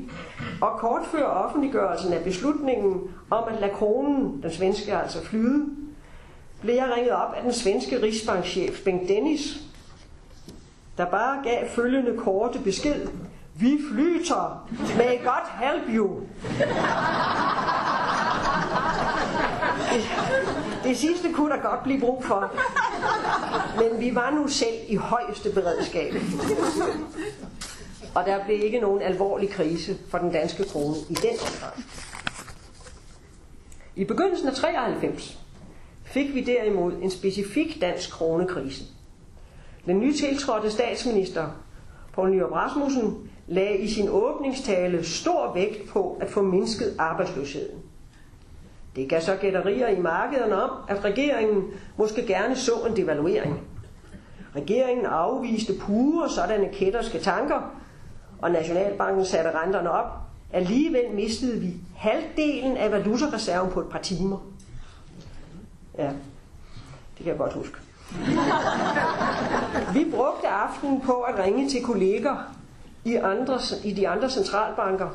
[0.60, 3.00] Og kort før offentliggørelsen af beslutningen
[3.30, 5.66] om at lade kronen, den svenske altså flyde,
[6.60, 9.60] blev jeg ringet op af den svenske rigsbankchef Bengt Dennis,
[10.98, 13.08] der bare gav følgende korte besked.
[13.54, 14.68] Vi flyter.
[14.96, 16.20] May God help you.
[19.92, 20.02] Det,
[20.84, 22.52] det sidste kunne der godt blive brug for.
[23.78, 26.14] Men vi var nu selv i højeste beredskab.
[28.14, 31.84] Og der blev ikke nogen alvorlig krise for den danske krone i den omgang.
[33.96, 35.38] I begyndelsen af 93
[36.04, 38.84] fik vi derimod en specifik dansk kronekrise.
[39.86, 41.46] Den nytiltrådte statsminister,
[42.12, 47.78] Poul Nyrup Rasmussen, lagde i sin åbningstale stor vægt på at få mindsket arbejdsløsheden.
[48.96, 51.64] Det gav så gætterier i markederne om, at regeringen
[51.96, 53.60] måske gerne så en devaluering.
[54.56, 57.83] Regeringen afviste pure sådanne kætterske tanker,
[58.44, 60.06] og Nationalbanken satte renterne op.
[60.52, 64.38] Alligevel mistede vi halvdelen af valutareserven på et par timer.
[65.98, 67.76] Ja, det kan jeg godt huske.
[69.92, 72.54] Vi brugte aftenen på at ringe til kolleger
[73.04, 75.08] i, andre, i de andre centralbanker,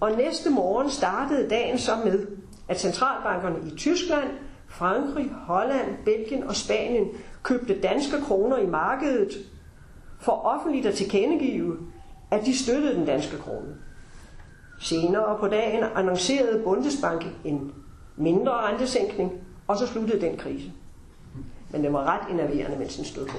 [0.00, 2.26] og næste morgen startede dagen så med,
[2.68, 4.28] at centralbankerne i Tyskland,
[4.68, 7.08] Frankrig, Holland, Belgien og Spanien
[7.42, 9.30] købte danske kroner i markedet
[10.20, 11.78] for offentligt at tilkendegive,
[12.32, 13.76] at de støttede den danske krone.
[14.80, 17.72] Senere på dagen annoncerede Bundesbank en
[18.16, 19.32] mindre rentesænkning,
[19.66, 20.72] og så sluttede den krise.
[21.70, 23.36] Men den var ret enerverende, mens den stod på.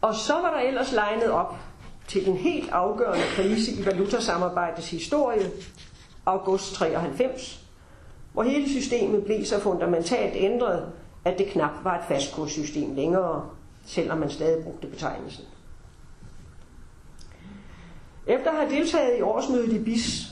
[0.00, 1.56] Og så var der ellers legnet op
[2.08, 5.50] til en helt afgørende krise i valutasamarbejdets historie,
[6.26, 7.64] august 93,
[8.32, 10.92] hvor hele systemet blev så fundamentalt ændret,
[11.24, 13.48] at det knap var et fastkurssystem længere,
[13.86, 15.44] selvom man stadig brugte betegnelsen.
[18.26, 20.26] Efter at have deltaget i årsmødet i BIS,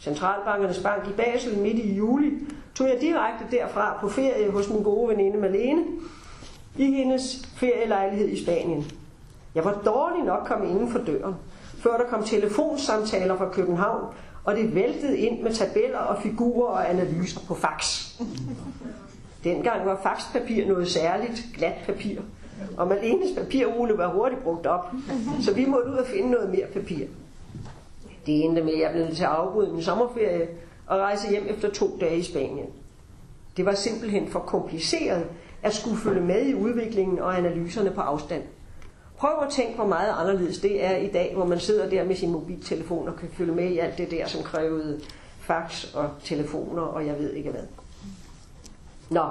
[0.00, 2.32] Centralbankernes Bank i Basel midt i juli,
[2.74, 5.84] tog jeg direkte derfra på ferie hos min gode veninde Malene
[6.76, 8.90] i hendes ferielejlighed i Spanien.
[9.54, 11.34] Jeg var dårlig nok kommet inden for døren,
[11.78, 16.90] før der kom telefonsamtaler fra København, og det væltede ind med tabeller og figurer og
[16.90, 18.06] analyser på fax.
[19.44, 22.20] Dengang var faxpapir noget særligt, glat papir,
[22.76, 24.92] og Malenes papirrulle var hurtigt brugt op,
[25.40, 27.06] så vi måtte ud og finde noget mere papir.
[28.28, 30.48] Det endte med, at jeg blev til at afbryde min sommerferie
[30.86, 32.66] og rejse hjem efter to dage i Spanien.
[33.56, 35.26] Det var simpelthen for kompliceret
[35.62, 38.42] at skulle følge med i udviklingen og analyserne på afstand.
[39.16, 42.16] Prøv at tænke, hvor meget anderledes det er i dag, hvor man sidder der med
[42.16, 45.00] sin mobiltelefon og kan følge med i alt det der, som krævede
[45.40, 47.64] fax og telefoner, og jeg ved ikke hvad.
[49.10, 49.30] Nå,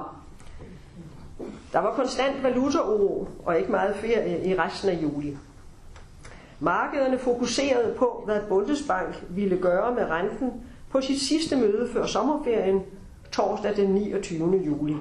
[1.74, 5.38] der var konstant valutauro og ikke meget ferie i resten af juli.
[6.60, 10.52] Markederne fokuserede på, hvad Bundesbank ville gøre med renten
[10.90, 12.82] på sit sidste møde før sommerferien,
[13.32, 14.62] torsdag den 29.
[14.66, 14.96] juli.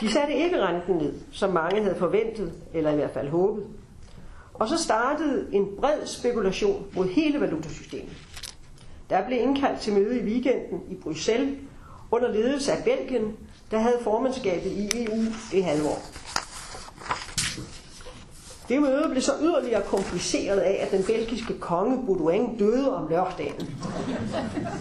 [0.00, 3.66] De satte ikke renten ned, som mange havde forventet, eller i hvert fald håbet.
[4.54, 8.16] Og så startede en bred spekulation mod hele valutasystemet.
[9.10, 11.58] Der blev indkaldt til møde i weekenden i Bruxelles
[12.10, 13.36] under ledelse af Belgien,
[13.70, 16.25] der havde formandskabet i EU det halve år.
[18.68, 23.76] Det møde blev så yderligere kompliceret af, at den belgiske konge Baudouin døde om lørdagen.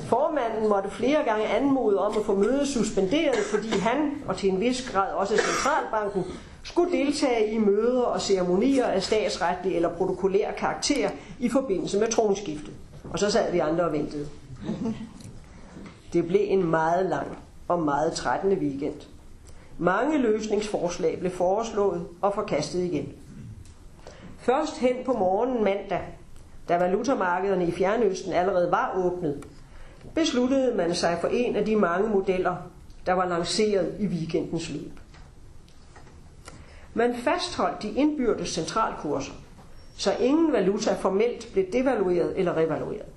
[0.08, 4.60] Formanden måtte flere gange anmode om at få mødet suspenderet, fordi han, og til en
[4.60, 6.24] vis grad også centralbanken,
[6.64, 12.74] skulle deltage i møder og ceremonier af statsretlig eller protokollær karakter i forbindelse med tronskiftet.
[13.14, 14.28] Og så sad vi andre og ventede.
[16.14, 19.02] Det blev en meget lang og meget trættende weekend.
[19.78, 23.14] Mange løsningsforslag blev foreslået og forkastet igen.
[24.46, 26.02] Først hen på morgenen mandag,
[26.70, 29.46] da valutamarkederne i Fjernøsten allerede var åbnet,
[30.16, 32.56] besluttede man sig for en af de mange modeller,
[33.06, 34.92] der var lanceret i weekendens løb.
[36.94, 39.34] Man fastholdt de indbyrdes centralkurser,
[39.98, 43.10] så ingen valuta formelt blev devalueret eller revalueret.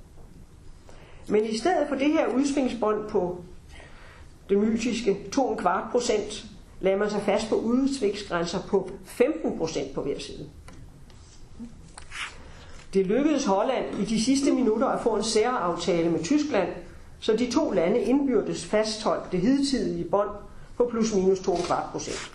[1.29, 3.39] Men i stedet for det her udsvingsbånd på
[4.49, 6.47] det mytiske 2,25 procent,
[6.81, 10.49] lagde man sig fast på udsvingsgrænser på 15 procent på hver side.
[12.95, 16.69] Det lykkedes Holland i de sidste minutter at få en særaftale med Tyskland,
[17.21, 20.31] så de to lande indbyrdes fastholdt det hidtidige bånd
[20.77, 22.33] på plus minus 2,25 procent.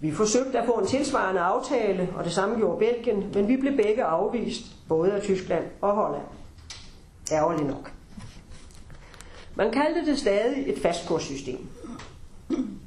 [0.00, 3.76] Vi forsøgte at få en tilsvarende aftale, og det samme gjorde Belgien, men vi blev
[3.76, 6.24] begge afvist, både af Tyskland og Holland.
[7.32, 7.92] Ærgerligt nok.
[9.54, 11.58] Man kaldte det stadig et fastkurssystem.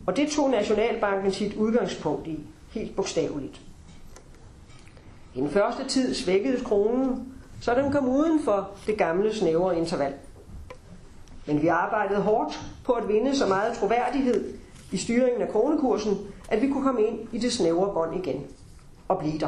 [0.08, 2.40] Og det tog Nationalbanken sit udgangspunkt i,
[2.72, 3.62] helt bogstaveligt.
[5.36, 10.13] I den første tid svækkedes kronen, så den kom uden for det gamle snævre interval.
[11.46, 14.54] Men vi arbejdede hårdt på at vinde så meget troværdighed
[14.91, 16.17] i styringen af kronekursen,
[16.50, 18.46] at vi kunne komme ind i det snævre bånd igen
[19.08, 19.48] og blive der.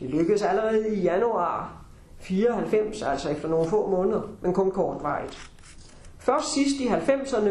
[0.00, 1.72] Det lykkedes allerede i januar
[2.18, 5.50] 94, altså efter nogle få måneder, men kun kortvarigt.
[6.18, 7.50] Først sidst i 90'erne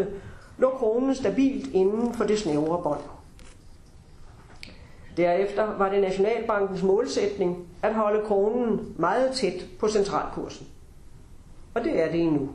[0.58, 3.02] lå kronen stabilt inden for det snævre bånd.
[5.20, 10.68] Derefter var det Nationalbankens målsætning at holde kronen meget tæt på centralkursen.
[11.74, 12.50] Og det er det endnu.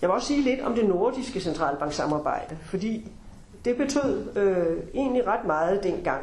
[0.00, 3.12] Jeg vil også sige lidt om det nordiske centralbanksamarbejde, fordi
[3.64, 6.22] det betød øh, egentlig ret meget dengang.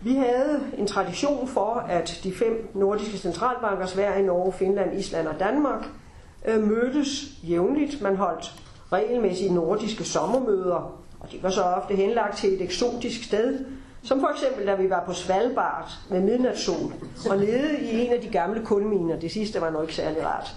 [0.00, 5.38] Vi havde en tradition for, at de fem nordiske centralbanker, Sverige, Norge, Finland, Island og
[5.40, 5.88] Danmark,
[6.44, 8.02] øh, mødtes jævnligt.
[8.02, 13.64] Man holdt regelmæssige nordiske sommermøder, og de var så ofte henlagt til et eksotisk sted,
[14.02, 16.92] som for eksempel da vi var på Svalbard med midnatssol
[17.30, 19.18] og nede i en af de gamle kulminer.
[19.18, 20.54] Det sidste var nok ikke særlig rart.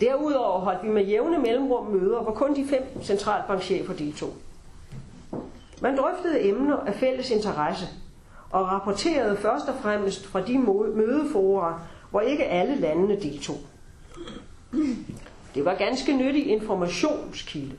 [0.00, 4.32] Derudover holdt vi med jævne mellemrum møder, hvor kun de fem centralbankchefer deltog.
[5.80, 7.86] Man drøftede emner af fælles interesse
[8.50, 10.58] og rapporterede først og fremmest fra de
[10.94, 13.56] mødeforer, hvor ikke alle landene deltog.
[15.56, 17.76] Det var ganske nyttig informationskilde.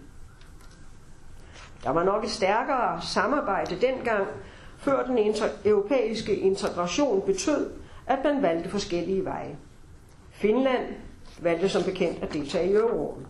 [1.83, 4.27] Der var nok et stærkere samarbejde dengang,
[4.77, 7.71] før den inter- europæiske integration betød,
[8.07, 9.57] at man valgte forskellige veje.
[10.31, 10.83] Finland
[11.41, 13.25] valgte som bekendt at deltage i euroen.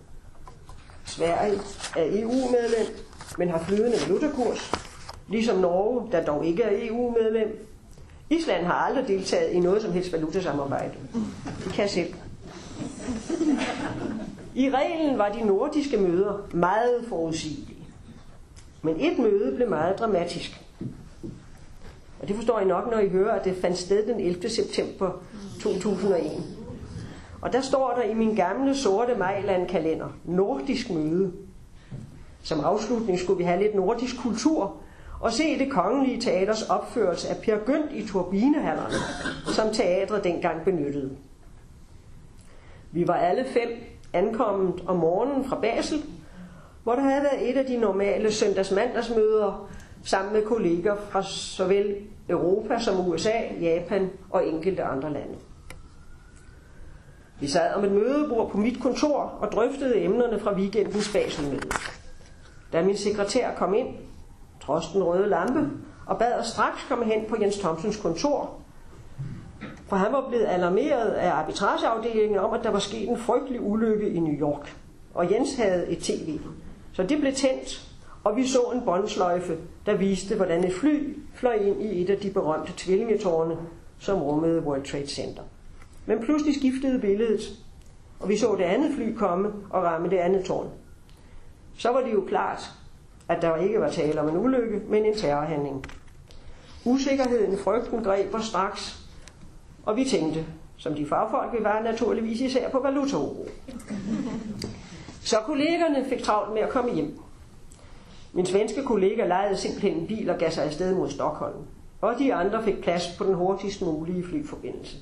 [1.06, 1.54] Sverige
[1.98, 2.96] er EU-medlem,
[3.38, 4.72] men har flydende valutakurs,
[5.30, 7.68] ligesom Norge, der dog ikke er EU-medlem.
[8.30, 10.94] Island har aldrig deltaget i noget som helst valutasamarbejde.
[11.66, 12.14] De kan selv.
[14.58, 17.88] I reglen var de nordiske møder meget forudsigelige.
[18.82, 20.62] Men et møde blev meget dramatisk.
[22.22, 24.50] Og det forstår I nok, når I hører, at det fandt sted den 11.
[24.50, 25.12] september
[25.62, 26.32] 2001.
[27.42, 31.34] Og der står der i min gamle sorte Mejland-kalender, nordisk møde.
[32.42, 34.76] Som afslutning skulle vi have lidt nordisk kultur
[35.20, 38.96] og se det kongelige teaters opførelse af Per Gynt i turbinehallerne,
[39.46, 41.18] som teatret dengang benyttede.
[42.92, 43.70] Vi var alle fem
[44.14, 46.04] ankommet om morgenen fra Basel,
[46.84, 49.70] hvor der havde været et af de normale søndagsmandagsmøder
[50.04, 51.96] sammen med kolleger fra såvel
[52.30, 55.36] Europa som USA, Japan og enkelte andre lande.
[57.40, 61.70] Vi sad om et mødebord på mit kontor og drøftede emnerne fra weekendens Baselmøde.
[62.74, 63.88] Da min sekretær kom ind,
[64.62, 65.70] trods den røde lampe,
[66.06, 68.57] og bad os straks komme hen på Jens Thomsens kontor,
[69.88, 74.10] for han var blevet alarmeret af arbitrageafdelingen om, at der var sket en frygtelig ulykke
[74.10, 74.76] i New York.
[75.14, 76.40] Og Jens havde et tv.
[76.94, 77.88] Så det blev tændt,
[78.24, 82.18] og vi så en båndsløjfe, der viste, hvordan et fly fløj ind i et af
[82.18, 83.58] de berømte tvillingetårne,
[84.00, 85.44] som rummede World Trade Center.
[86.06, 87.42] Men pludselig skiftede billedet,
[88.20, 90.70] og vi så det andet fly komme og ramme det andet tårn.
[91.78, 92.72] Så var det jo klart,
[93.28, 95.86] at der ikke var tale om en ulykke, men en terrorhandling.
[96.86, 98.97] Usikkerheden, frygten greb os straks,
[99.88, 100.46] og vi tænkte,
[100.78, 103.48] som de fagfolk vi var, naturligvis især på valutauro.
[105.22, 107.20] Så kollegerne fik travlt med at komme hjem.
[108.34, 111.56] Min svenske kollega lejede simpelthen en bil og gav sig afsted mod Stockholm.
[112.02, 114.98] Og de andre fik plads på den hurtigst mulige flyforbindelse.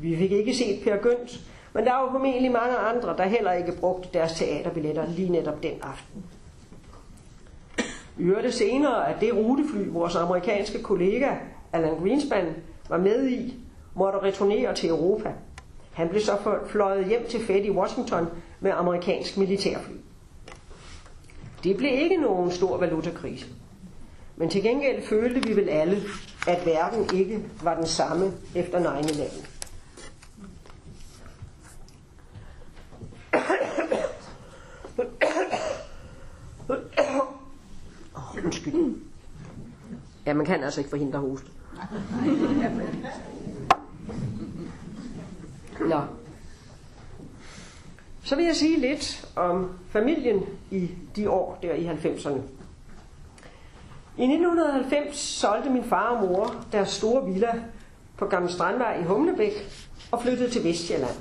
[0.00, 1.40] Vi fik ikke set Per Gønt,
[1.72, 5.74] men der var formentlig mange andre, der heller ikke brugte deres teaterbilletter lige netop den
[5.82, 6.24] aften.
[8.16, 11.30] Vi hørte senere, at det rutefly, vores amerikanske kollega
[11.72, 12.54] Alan Greenspan
[12.88, 13.65] var med i,
[13.96, 15.32] måtte returnere til Europa.
[15.92, 18.26] Han blev så fløjet hjem til Fed i Washington
[18.60, 19.94] med amerikansk militærfly.
[21.64, 23.46] Det blev ikke nogen stor valutakrise.
[24.36, 25.96] Men til gengæld følte vi vel alle,
[26.48, 29.46] at verden ikke var den samme efter 9-11.
[38.44, 38.94] Undskyld.
[40.26, 41.46] Ja, man kan altså ikke forhindre hoste.
[45.80, 46.00] Nå.
[48.24, 52.40] Så vil jeg sige lidt om familien i de år der i 90'erne.
[54.18, 57.62] I 1990 solgte min far og mor deres store villa
[58.16, 59.52] på Gamle Strandvej i Humlebæk
[60.10, 61.16] og flyttede til Vestjylland.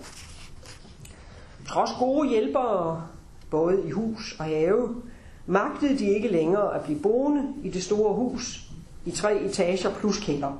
[1.68, 3.08] Trods gode hjælpere,
[3.49, 5.01] både i hus og have,
[5.45, 8.62] magtede de ikke længere at blive boende i det store hus
[9.06, 10.53] i tre etager plus kælder.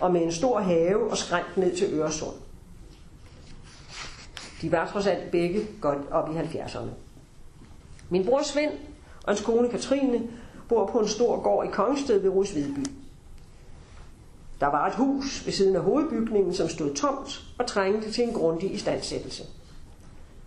[0.00, 2.43] Og med en stor have og skrænt ned til Øresund.
[4.64, 6.88] De var trods alt begge godt op i 70'erne.
[8.10, 8.72] Min bror Svend
[9.22, 10.22] og hans kone Katrine
[10.68, 12.86] bor på en stor gård i Kongsted ved Rusvedby.
[14.60, 18.34] Der var et hus ved siden af hovedbygningen, som stod tomt og trængte til en
[18.34, 19.42] grundig istandsættelse.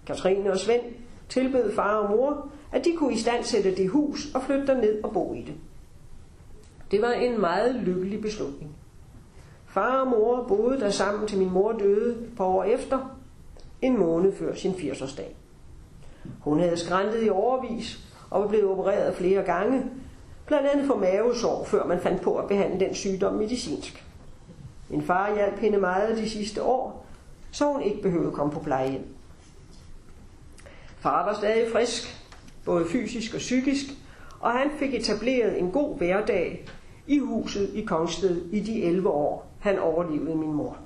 [0.07, 0.84] Katrine og Svend
[1.30, 5.34] tilbød far og mor, at de kunne istandsætte det hus og flytte ned og bo
[5.34, 5.55] i det.
[6.91, 8.76] Det var en meget lykkelig beslutning.
[9.65, 13.16] Far og mor boede der sammen til min mor døde på år efter,
[13.82, 15.36] en måned før sin 80-årsdag.
[16.40, 18.00] Hun havde skræntet i overvis
[18.30, 19.86] og var blevet opereret flere gange,
[20.46, 24.06] blandt andet for mavesår, før man fandt på at behandle den sygdom medicinsk.
[24.90, 27.06] Min far hjalp hende meget de sidste år,
[27.52, 29.08] så hun ikke behøvede at komme på plejehjem.
[31.00, 32.24] Far var stadig frisk,
[32.66, 33.86] både fysisk og psykisk,
[34.40, 36.66] og han fik etableret en god hverdag
[37.08, 40.78] i huset i Kongsted i de 11 år, han overlevede min mor.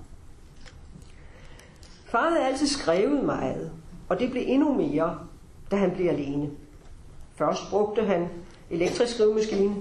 [2.12, 3.72] Far havde altid skrevet meget,
[4.10, 5.20] og det blev endnu mere,
[5.72, 6.50] da han blev alene.
[7.36, 8.28] Først brugte han
[8.70, 9.76] elektrisk skrivemaskine,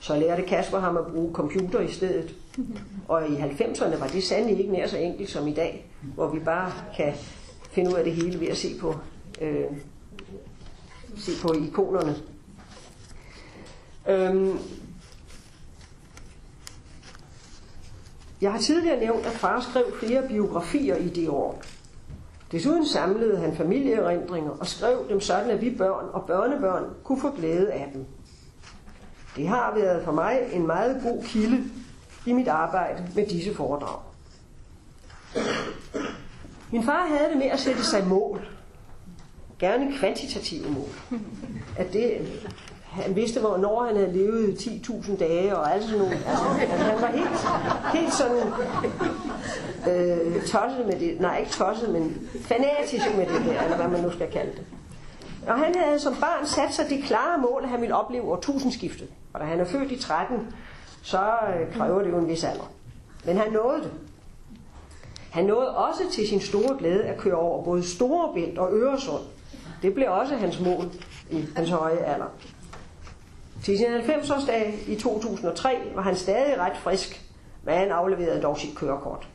[0.00, 2.34] så lærte Kasper ham at bruge computer i stedet.
[3.08, 6.38] Og i 90'erne var det sandelig ikke nær så enkelt som i dag, hvor vi
[6.38, 7.12] bare kan
[7.70, 8.94] finde ud af det hele ved at se på,
[9.40, 9.64] øh,
[11.16, 12.16] se på ikonerne.
[14.08, 14.58] Øhm,
[18.42, 21.62] jeg har tidligere nævnt, at far skrev flere biografier i det år.
[22.52, 27.30] Desuden samlede han familieerindringer og skrev dem sådan, at vi børn og børnebørn kunne få
[27.30, 28.06] glæde af dem.
[29.36, 31.64] Det har været for mig en meget god kilde
[32.26, 34.00] i mit arbejde med disse foredrag.
[36.72, 38.48] Min far havde det med at sætte sig mål.
[39.58, 41.20] Gerne kvantitative mål.
[41.76, 42.18] At det,
[42.92, 46.12] han vidste, hvornår han havde levet 10.000 dage og alt sådan noget.
[46.12, 46.44] Altså,
[46.84, 47.28] han var helt,
[47.94, 48.46] helt sådan
[49.90, 51.20] øh, tosset med det.
[51.20, 54.64] Nej, ikke tosset, men fanatisk med det der, eller hvad man nu skal kalde det.
[55.46, 59.08] Og han havde som barn sat sig det klare mål, at han ville opleve årtusindskiftet.
[59.32, 60.54] Og da han er født i 13,
[61.02, 62.70] så øh, kræver det jo en vis alder.
[63.24, 63.90] Men han nåede det.
[65.30, 69.22] Han nåede også til sin store glæde at køre over både Storebælt og Øresund.
[69.82, 70.84] Det blev også hans mål
[71.30, 72.26] i hans høje alder.
[73.62, 77.22] Til sin 90-årsdag i 2003 var han stadig ret frisk,
[77.62, 79.28] men han afleverede dog sit kørekort.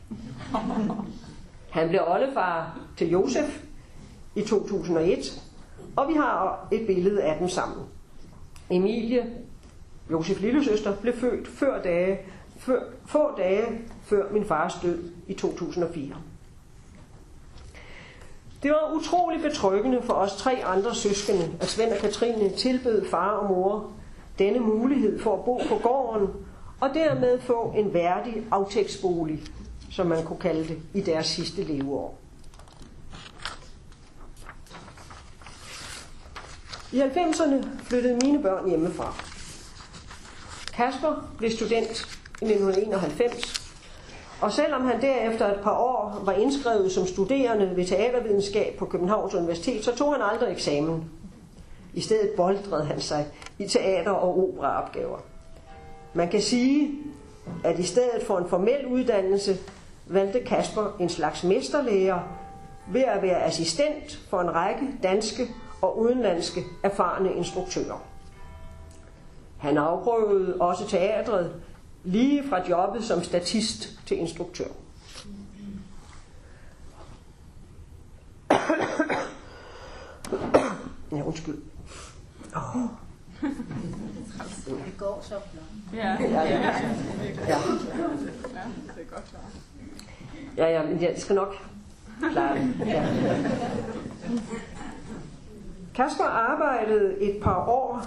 [1.70, 3.62] Han blev oldefar til Josef
[4.34, 5.42] i 2001,
[5.96, 7.86] og vi har et billede af dem sammen.
[8.70, 9.26] Emilie,
[10.10, 12.18] Josef lillesøster, blev født før dage,
[12.58, 13.66] før, få dage
[14.02, 16.14] før min fars død i 2004.
[18.62, 23.30] Det var utroligt betryggende for os tre andre søskende, at Svend og Katrine tilbød far
[23.30, 23.92] og mor
[24.38, 26.28] denne mulighed for at bo på gården
[26.80, 29.40] og dermed få en værdig aftægtsbolig,
[29.90, 32.18] som man kunne kalde det, i deres sidste leveår.
[36.92, 39.14] I 90'erne flyttede mine børn hjemmefra.
[40.72, 43.72] Kasper blev student i 1991,
[44.40, 49.34] og selvom han derefter et par år var indskrevet som studerende ved teatervidenskab på Københavns
[49.34, 51.10] Universitet, så tog han aldrig eksamen.
[51.94, 53.26] I stedet boldrede han sig
[53.58, 55.18] i teater- og operaopgaver.
[56.14, 56.90] Man kan sige,
[57.64, 59.56] at i stedet for en formel uddannelse,
[60.06, 62.20] valgte Kasper en slags mesterlærer
[62.88, 65.48] ved at være assistent for en række danske
[65.82, 68.04] og udenlandske erfarne instruktører.
[69.58, 71.62] Han afprøvede også teatret
[72.04, 74.64] lige fra jobbet som statist til instruktør.
[81.12, 81.58] ja, undskyld.
[82.56, 82.88] Oh.
[84.66, 85.64] Det går så flot.
[85.94, 86.42] Ja, Ja, ja.
[86.42, 86.72] ja.
[87.48, 87.58] Ja,
[88.96, 89.36] det er godt så.
[90.56, 91.54] ja, ja men jeg skal nok
[92.32, 92.86] klare det.
[92.86, 93.06] Ja.
[95.94, 98.06] Kasper arbejdede et par år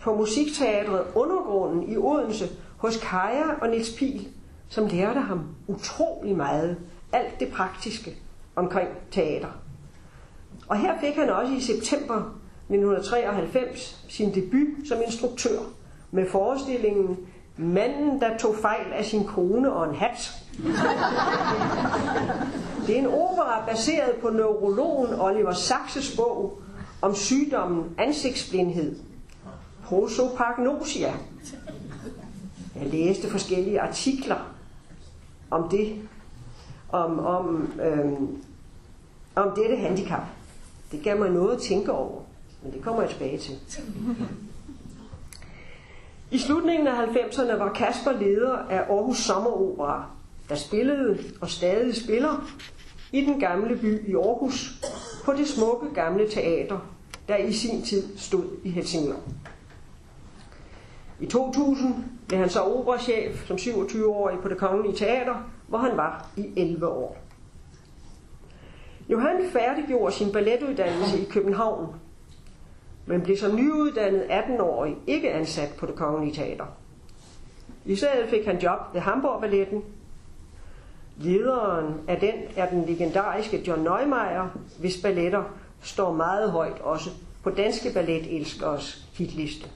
[0.00, 4.28] på musikteatret Undergrunden i Odense hos Kaja og Niels Pil,
[4.68, 6.76] som lærte ham utrolig meget.
[7.12, 8.14] Alt det praktiske
[8.56, 9.48] omkring teater.
[10.68, 12.38] Og her fik han også i september
[12.68, 15.58] 1993 sin debut som instruktør
[16.10, 17.18] med forestillingen
[17.58, 20.32] Manden, der tog fejl af sin kone og en hat.
[22.86, 26.58] Det er en opera baseret på neurologen Oliver Saxes bog
[27.02, 28.96] om sygdommen ansigtsblindhed,
[29.84, 31.12] prosopagnosia.
[32.80, 34.54] Jeg læste forskellige artikler
[35.50, 36.08] om det,
[36.88, 38.42] om, om, øhm,
[39.34, 40.22] om dette handicap.
[40.92, 42.20] Det gav mig noget at tænke over,
[42.66, 43.54] men det kommer jeg tilbage til.
[46.30, 50.06] I slutningen af 90'erne var Kasper leder af Aarhus Sommeropera,
[50.48, 52.50] der spillede og stadig spiller
[53.12, 54.72] i den gamle by i Aarhus
[55.24, 56.78] på det smukke gamle teater,
[57.28, 59.16] der i sin tid stod i Helsingør.
[61.20, 61.94] I 2000
[62.28, 66.88] blev han så operachef som 27-årig på det kongelige teater, hvor han var i 11
[66.88, 67.16] år.
[69.08, 71.94] Johan færdiggjorde sin balletuddannelse i København,
[73.06, 76.66] men blev som nyuddannet 18-årig ikke ansat på det kongelige teater.
[77.84, 79.82] I stedet fik han job ved Hamburg Balletten.
[81.18, 85.44] Lederen af den er den legendariske John Neumeier, hvis balletter
[85.82, 87.10] står meget højt også
[87.42, 89.70] på danske balletelskers hitliste.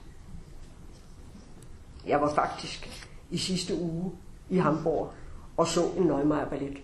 [2.07, 4.13] Jeg var faktisk i sidste uge
[4.51, 5.13] i Hamburg
[5.57, 6.79] og så en Neumeier ballet.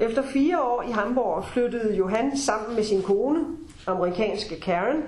[0.00, 3.44] Efter fire år i Hamburg flyttede Johan sammen med sin kone,
[3.88, 5.02] amerikanske Karen,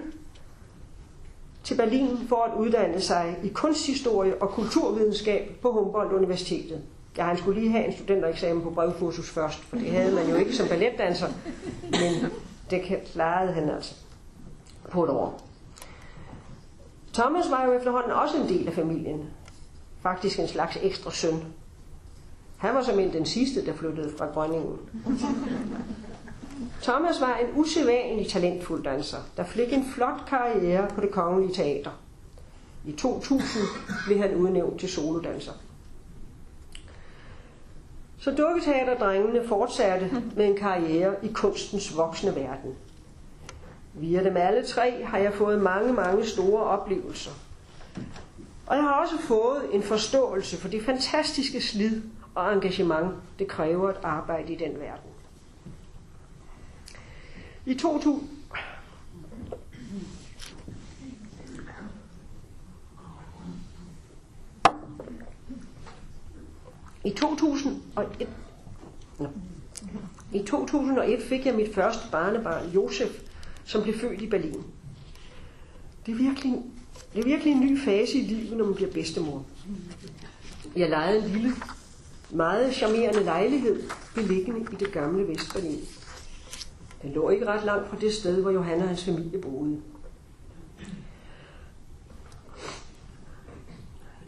[1.64, 6.80] til Berlin for at uddanne sig i kunsthistorie og kulturvidenskab på Humboldt Universitetet.
[7.16, 10.36] Ja, han skulle lige have en studentereksamen på brevkursus først, for det havde man jo
[10.36, 11.28] ikke som balletdanser,
[11.90, 12.30] men
[12.70, 13.94] det klarede han altså
[14.90, 15.40] på et år.
[17.12, 19.24] Thomas var jo efterhånden også en del af familien.
[20.02, 21.44] Faktisk en slags ekstra søn.
[22.56, 24.78] Han var som en den sidste, der flyttede fra Grønningen.
[26.82, 31.90] Thomas var en usædvanlig talentfuld danser, der fik en flot karriere på det kongelige teater.
[32.86, 33.62] I 2000
[34.06, 35.52] blev han udnævnt til solodanser.
[38.18, 42.74] Så dukketeaterdrengene fortsatte med en karriere i kunstens voksne verden.
[43.94, 47.30] Via dem alle tre har jeg fået mange, mange store oplevelser.
[48.66, 52.02] Og jeg har også fået en forståelse for det fantastiske slid
[52.34, 55.09] og engagement, det kræver at arbejde i den verden.
[57.70, 58.28] I 2000,
[67.04, 68.28] I 2001,
[69.18, 69.28] no.
[70.32, 73.22] I 2001 fik jeg mit første barnebarn, Josef,
[73.64, 74.62] som blev født i Berlin.
[76.06, 76.62] Det er virkelig,
[77.14, 79.44] det er virkelig en ny fase i livet, når man bliver bedstemor.
[80.76, 81.52] Jeg lejede en lille,
[82.30, 83.82] meget charmerende lejlighed,
[84.14, 85.80] beliggende i det gamle Vestberlin.
[87.02, 89.80] Den lå ikke ret langt fra det sted, hvor Johanna og hans familie boede.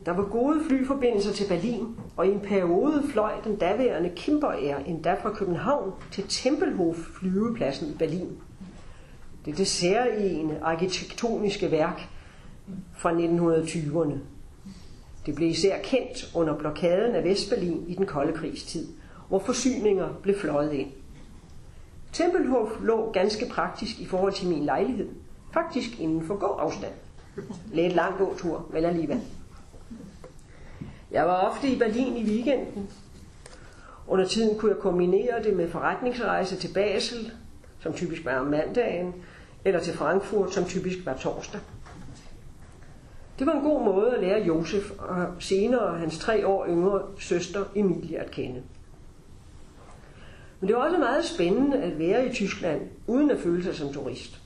[0.07, 4.77] Der var gode flyforbindelser til Berlin, og i en periode fløj den daværende Kimber Air
[4.77, 8.39] endda fra København til Tempelhof flyvepladsen i Berlin.
[9.45, 12.09] Det er det særlige arkitektoniske værk
[12.97, 14.17] fra 1920'erne.
[15.27, 18.89] Det blev især kendt under blokaden af Vestberlin i den kolde krigstid,
[19.29, 20.91] hvor forsyninger blev fløjet ind.
[22.13, 25.09] Tempelhof lå ganske praktisk i forhold til min lejlighed,
[25.53, 26.93] Faktisk inden for gåafstand.
[27.73, 29.21] Lidt lang gåtur, men alligevel.
[31.11, 32.91] Jeg var ofte i Berlin i weekenden.
[34.09, 37.33] Under tiden kunne jeg kombinere det med forretningsrejse til Basel,
[37.81, 39.15] som typisk var om mandagen,
[39.65, 41.61] eller til Frankfurt, som typisk var torsdag.
[43.39, 47.65] Det var en god måde at lære Josef og senere hans tre år yngre søster
[47.75, 48.63] Emilie at kende.
[50.63, 53.93] Men det var også meget spændende at være i Tyskland, uden at føle sig som
[53.93, 54.41] turist.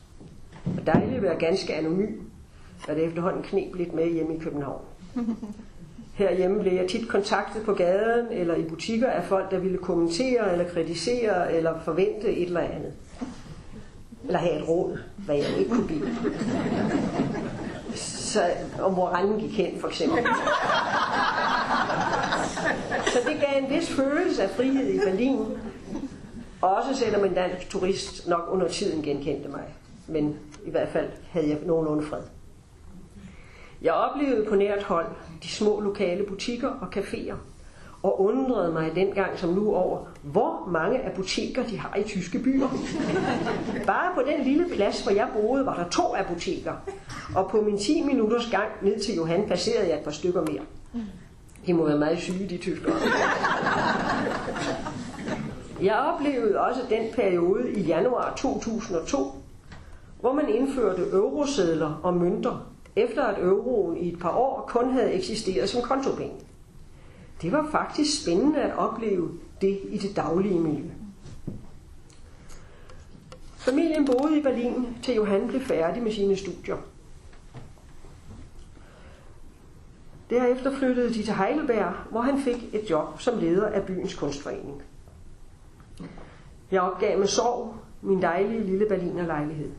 [0.64, 2.12] Og dejligt at være ganske anonym,
[2.86, 4.80] hvad det efterhånden knep lidt med hjemme i København.
[6.14, 10.52] Herhjemme blev jeg tit kontaktet på gaden eller i butikker af folk, der ville kommentere
[10.52, 12.92] eller kritisere eller forvente et eller andet.
[14.26, 16.08] Eller have et råd, hvad jeg ikke kunne give.
[17.94, 18.40] Så,
[18.80, 20.18] om hvor randen gik hen, for eksempel.
[23.12, 25.38] Så det gav en vis følelse af frihed i Berlin.
[26.60, 29.64] Også selvom en dansk turist nok under tiden genkendte mig.
[30.08, 32.22] Men i hvert fald havde jeg nogenlunde fred.
[33.82, 35.06] Jeg oplevede på nært hold
[35.42, 37.34] de små lokale butikker og caféer,
[38.02, 42.68] og undrede mig dengang som nu over, hvor mange apoteker de har i tyske byer.
[43.86, 46.72] Bare på den lille plads, hvor jeg boede, var der to apoteker,
[47.34, 50.62] og på min 10 minutters gang ned til Johan passerede jeg et par stykker mere.
[51.66, 52.94] De må være meget syge, de tyskere.
[55.82, 59.32] Jeg oplevede også den periode i januar 2002,
[60.20, 65.12] hvor man indførte eurosedler og mønter, efter at euroen i et par år kun havde
[65.12, 66.40] eksisteret som kontopenge.
[67.42, 70.90] Det var faktisk spændende at opleve det i det daglige miljø.
[73.56, 76.76] Familien boede i Berlin, til Johan blev færdig med sine studier.
[80.30, 84.82] Derefter flyttede de til Heidelberg, hvor han fik et job som leder af byens kunstforening.
[86.70, 89.70] Jeg opgav med sorg min dejlige lille Berliner lejlighed.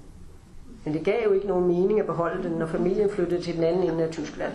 [0.85, 3.63] Men det gav jo ikke nogen mening at beholde den, når familien flyttede til den
[3.63, 4.53] anden ende af Tyskland.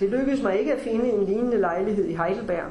[0.00, 2.70] Det lykkedes mig ikke at finde en lignende lejlighed i Heidelberg.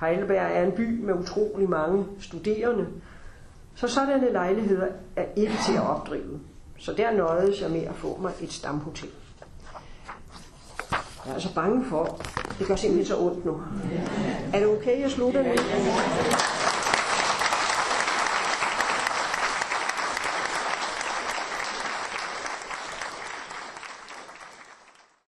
[0.00, 2.86] Heidelberg er en by med utrolig mange studerende,
[3.74, 4.86] så sådanne lejligheder
[5.16, 6.40] er ikke til at opdrive.
[6.78, 9.08] Så der nøjedes jeg med at få mig et stamhotel.
[10.90, 12.20] Jeg er altså bange for,
[12.58, 13.60] det gør simpelthen så ondt nu.
[14.54, 15.50] Er det okay, jeg slutter nu?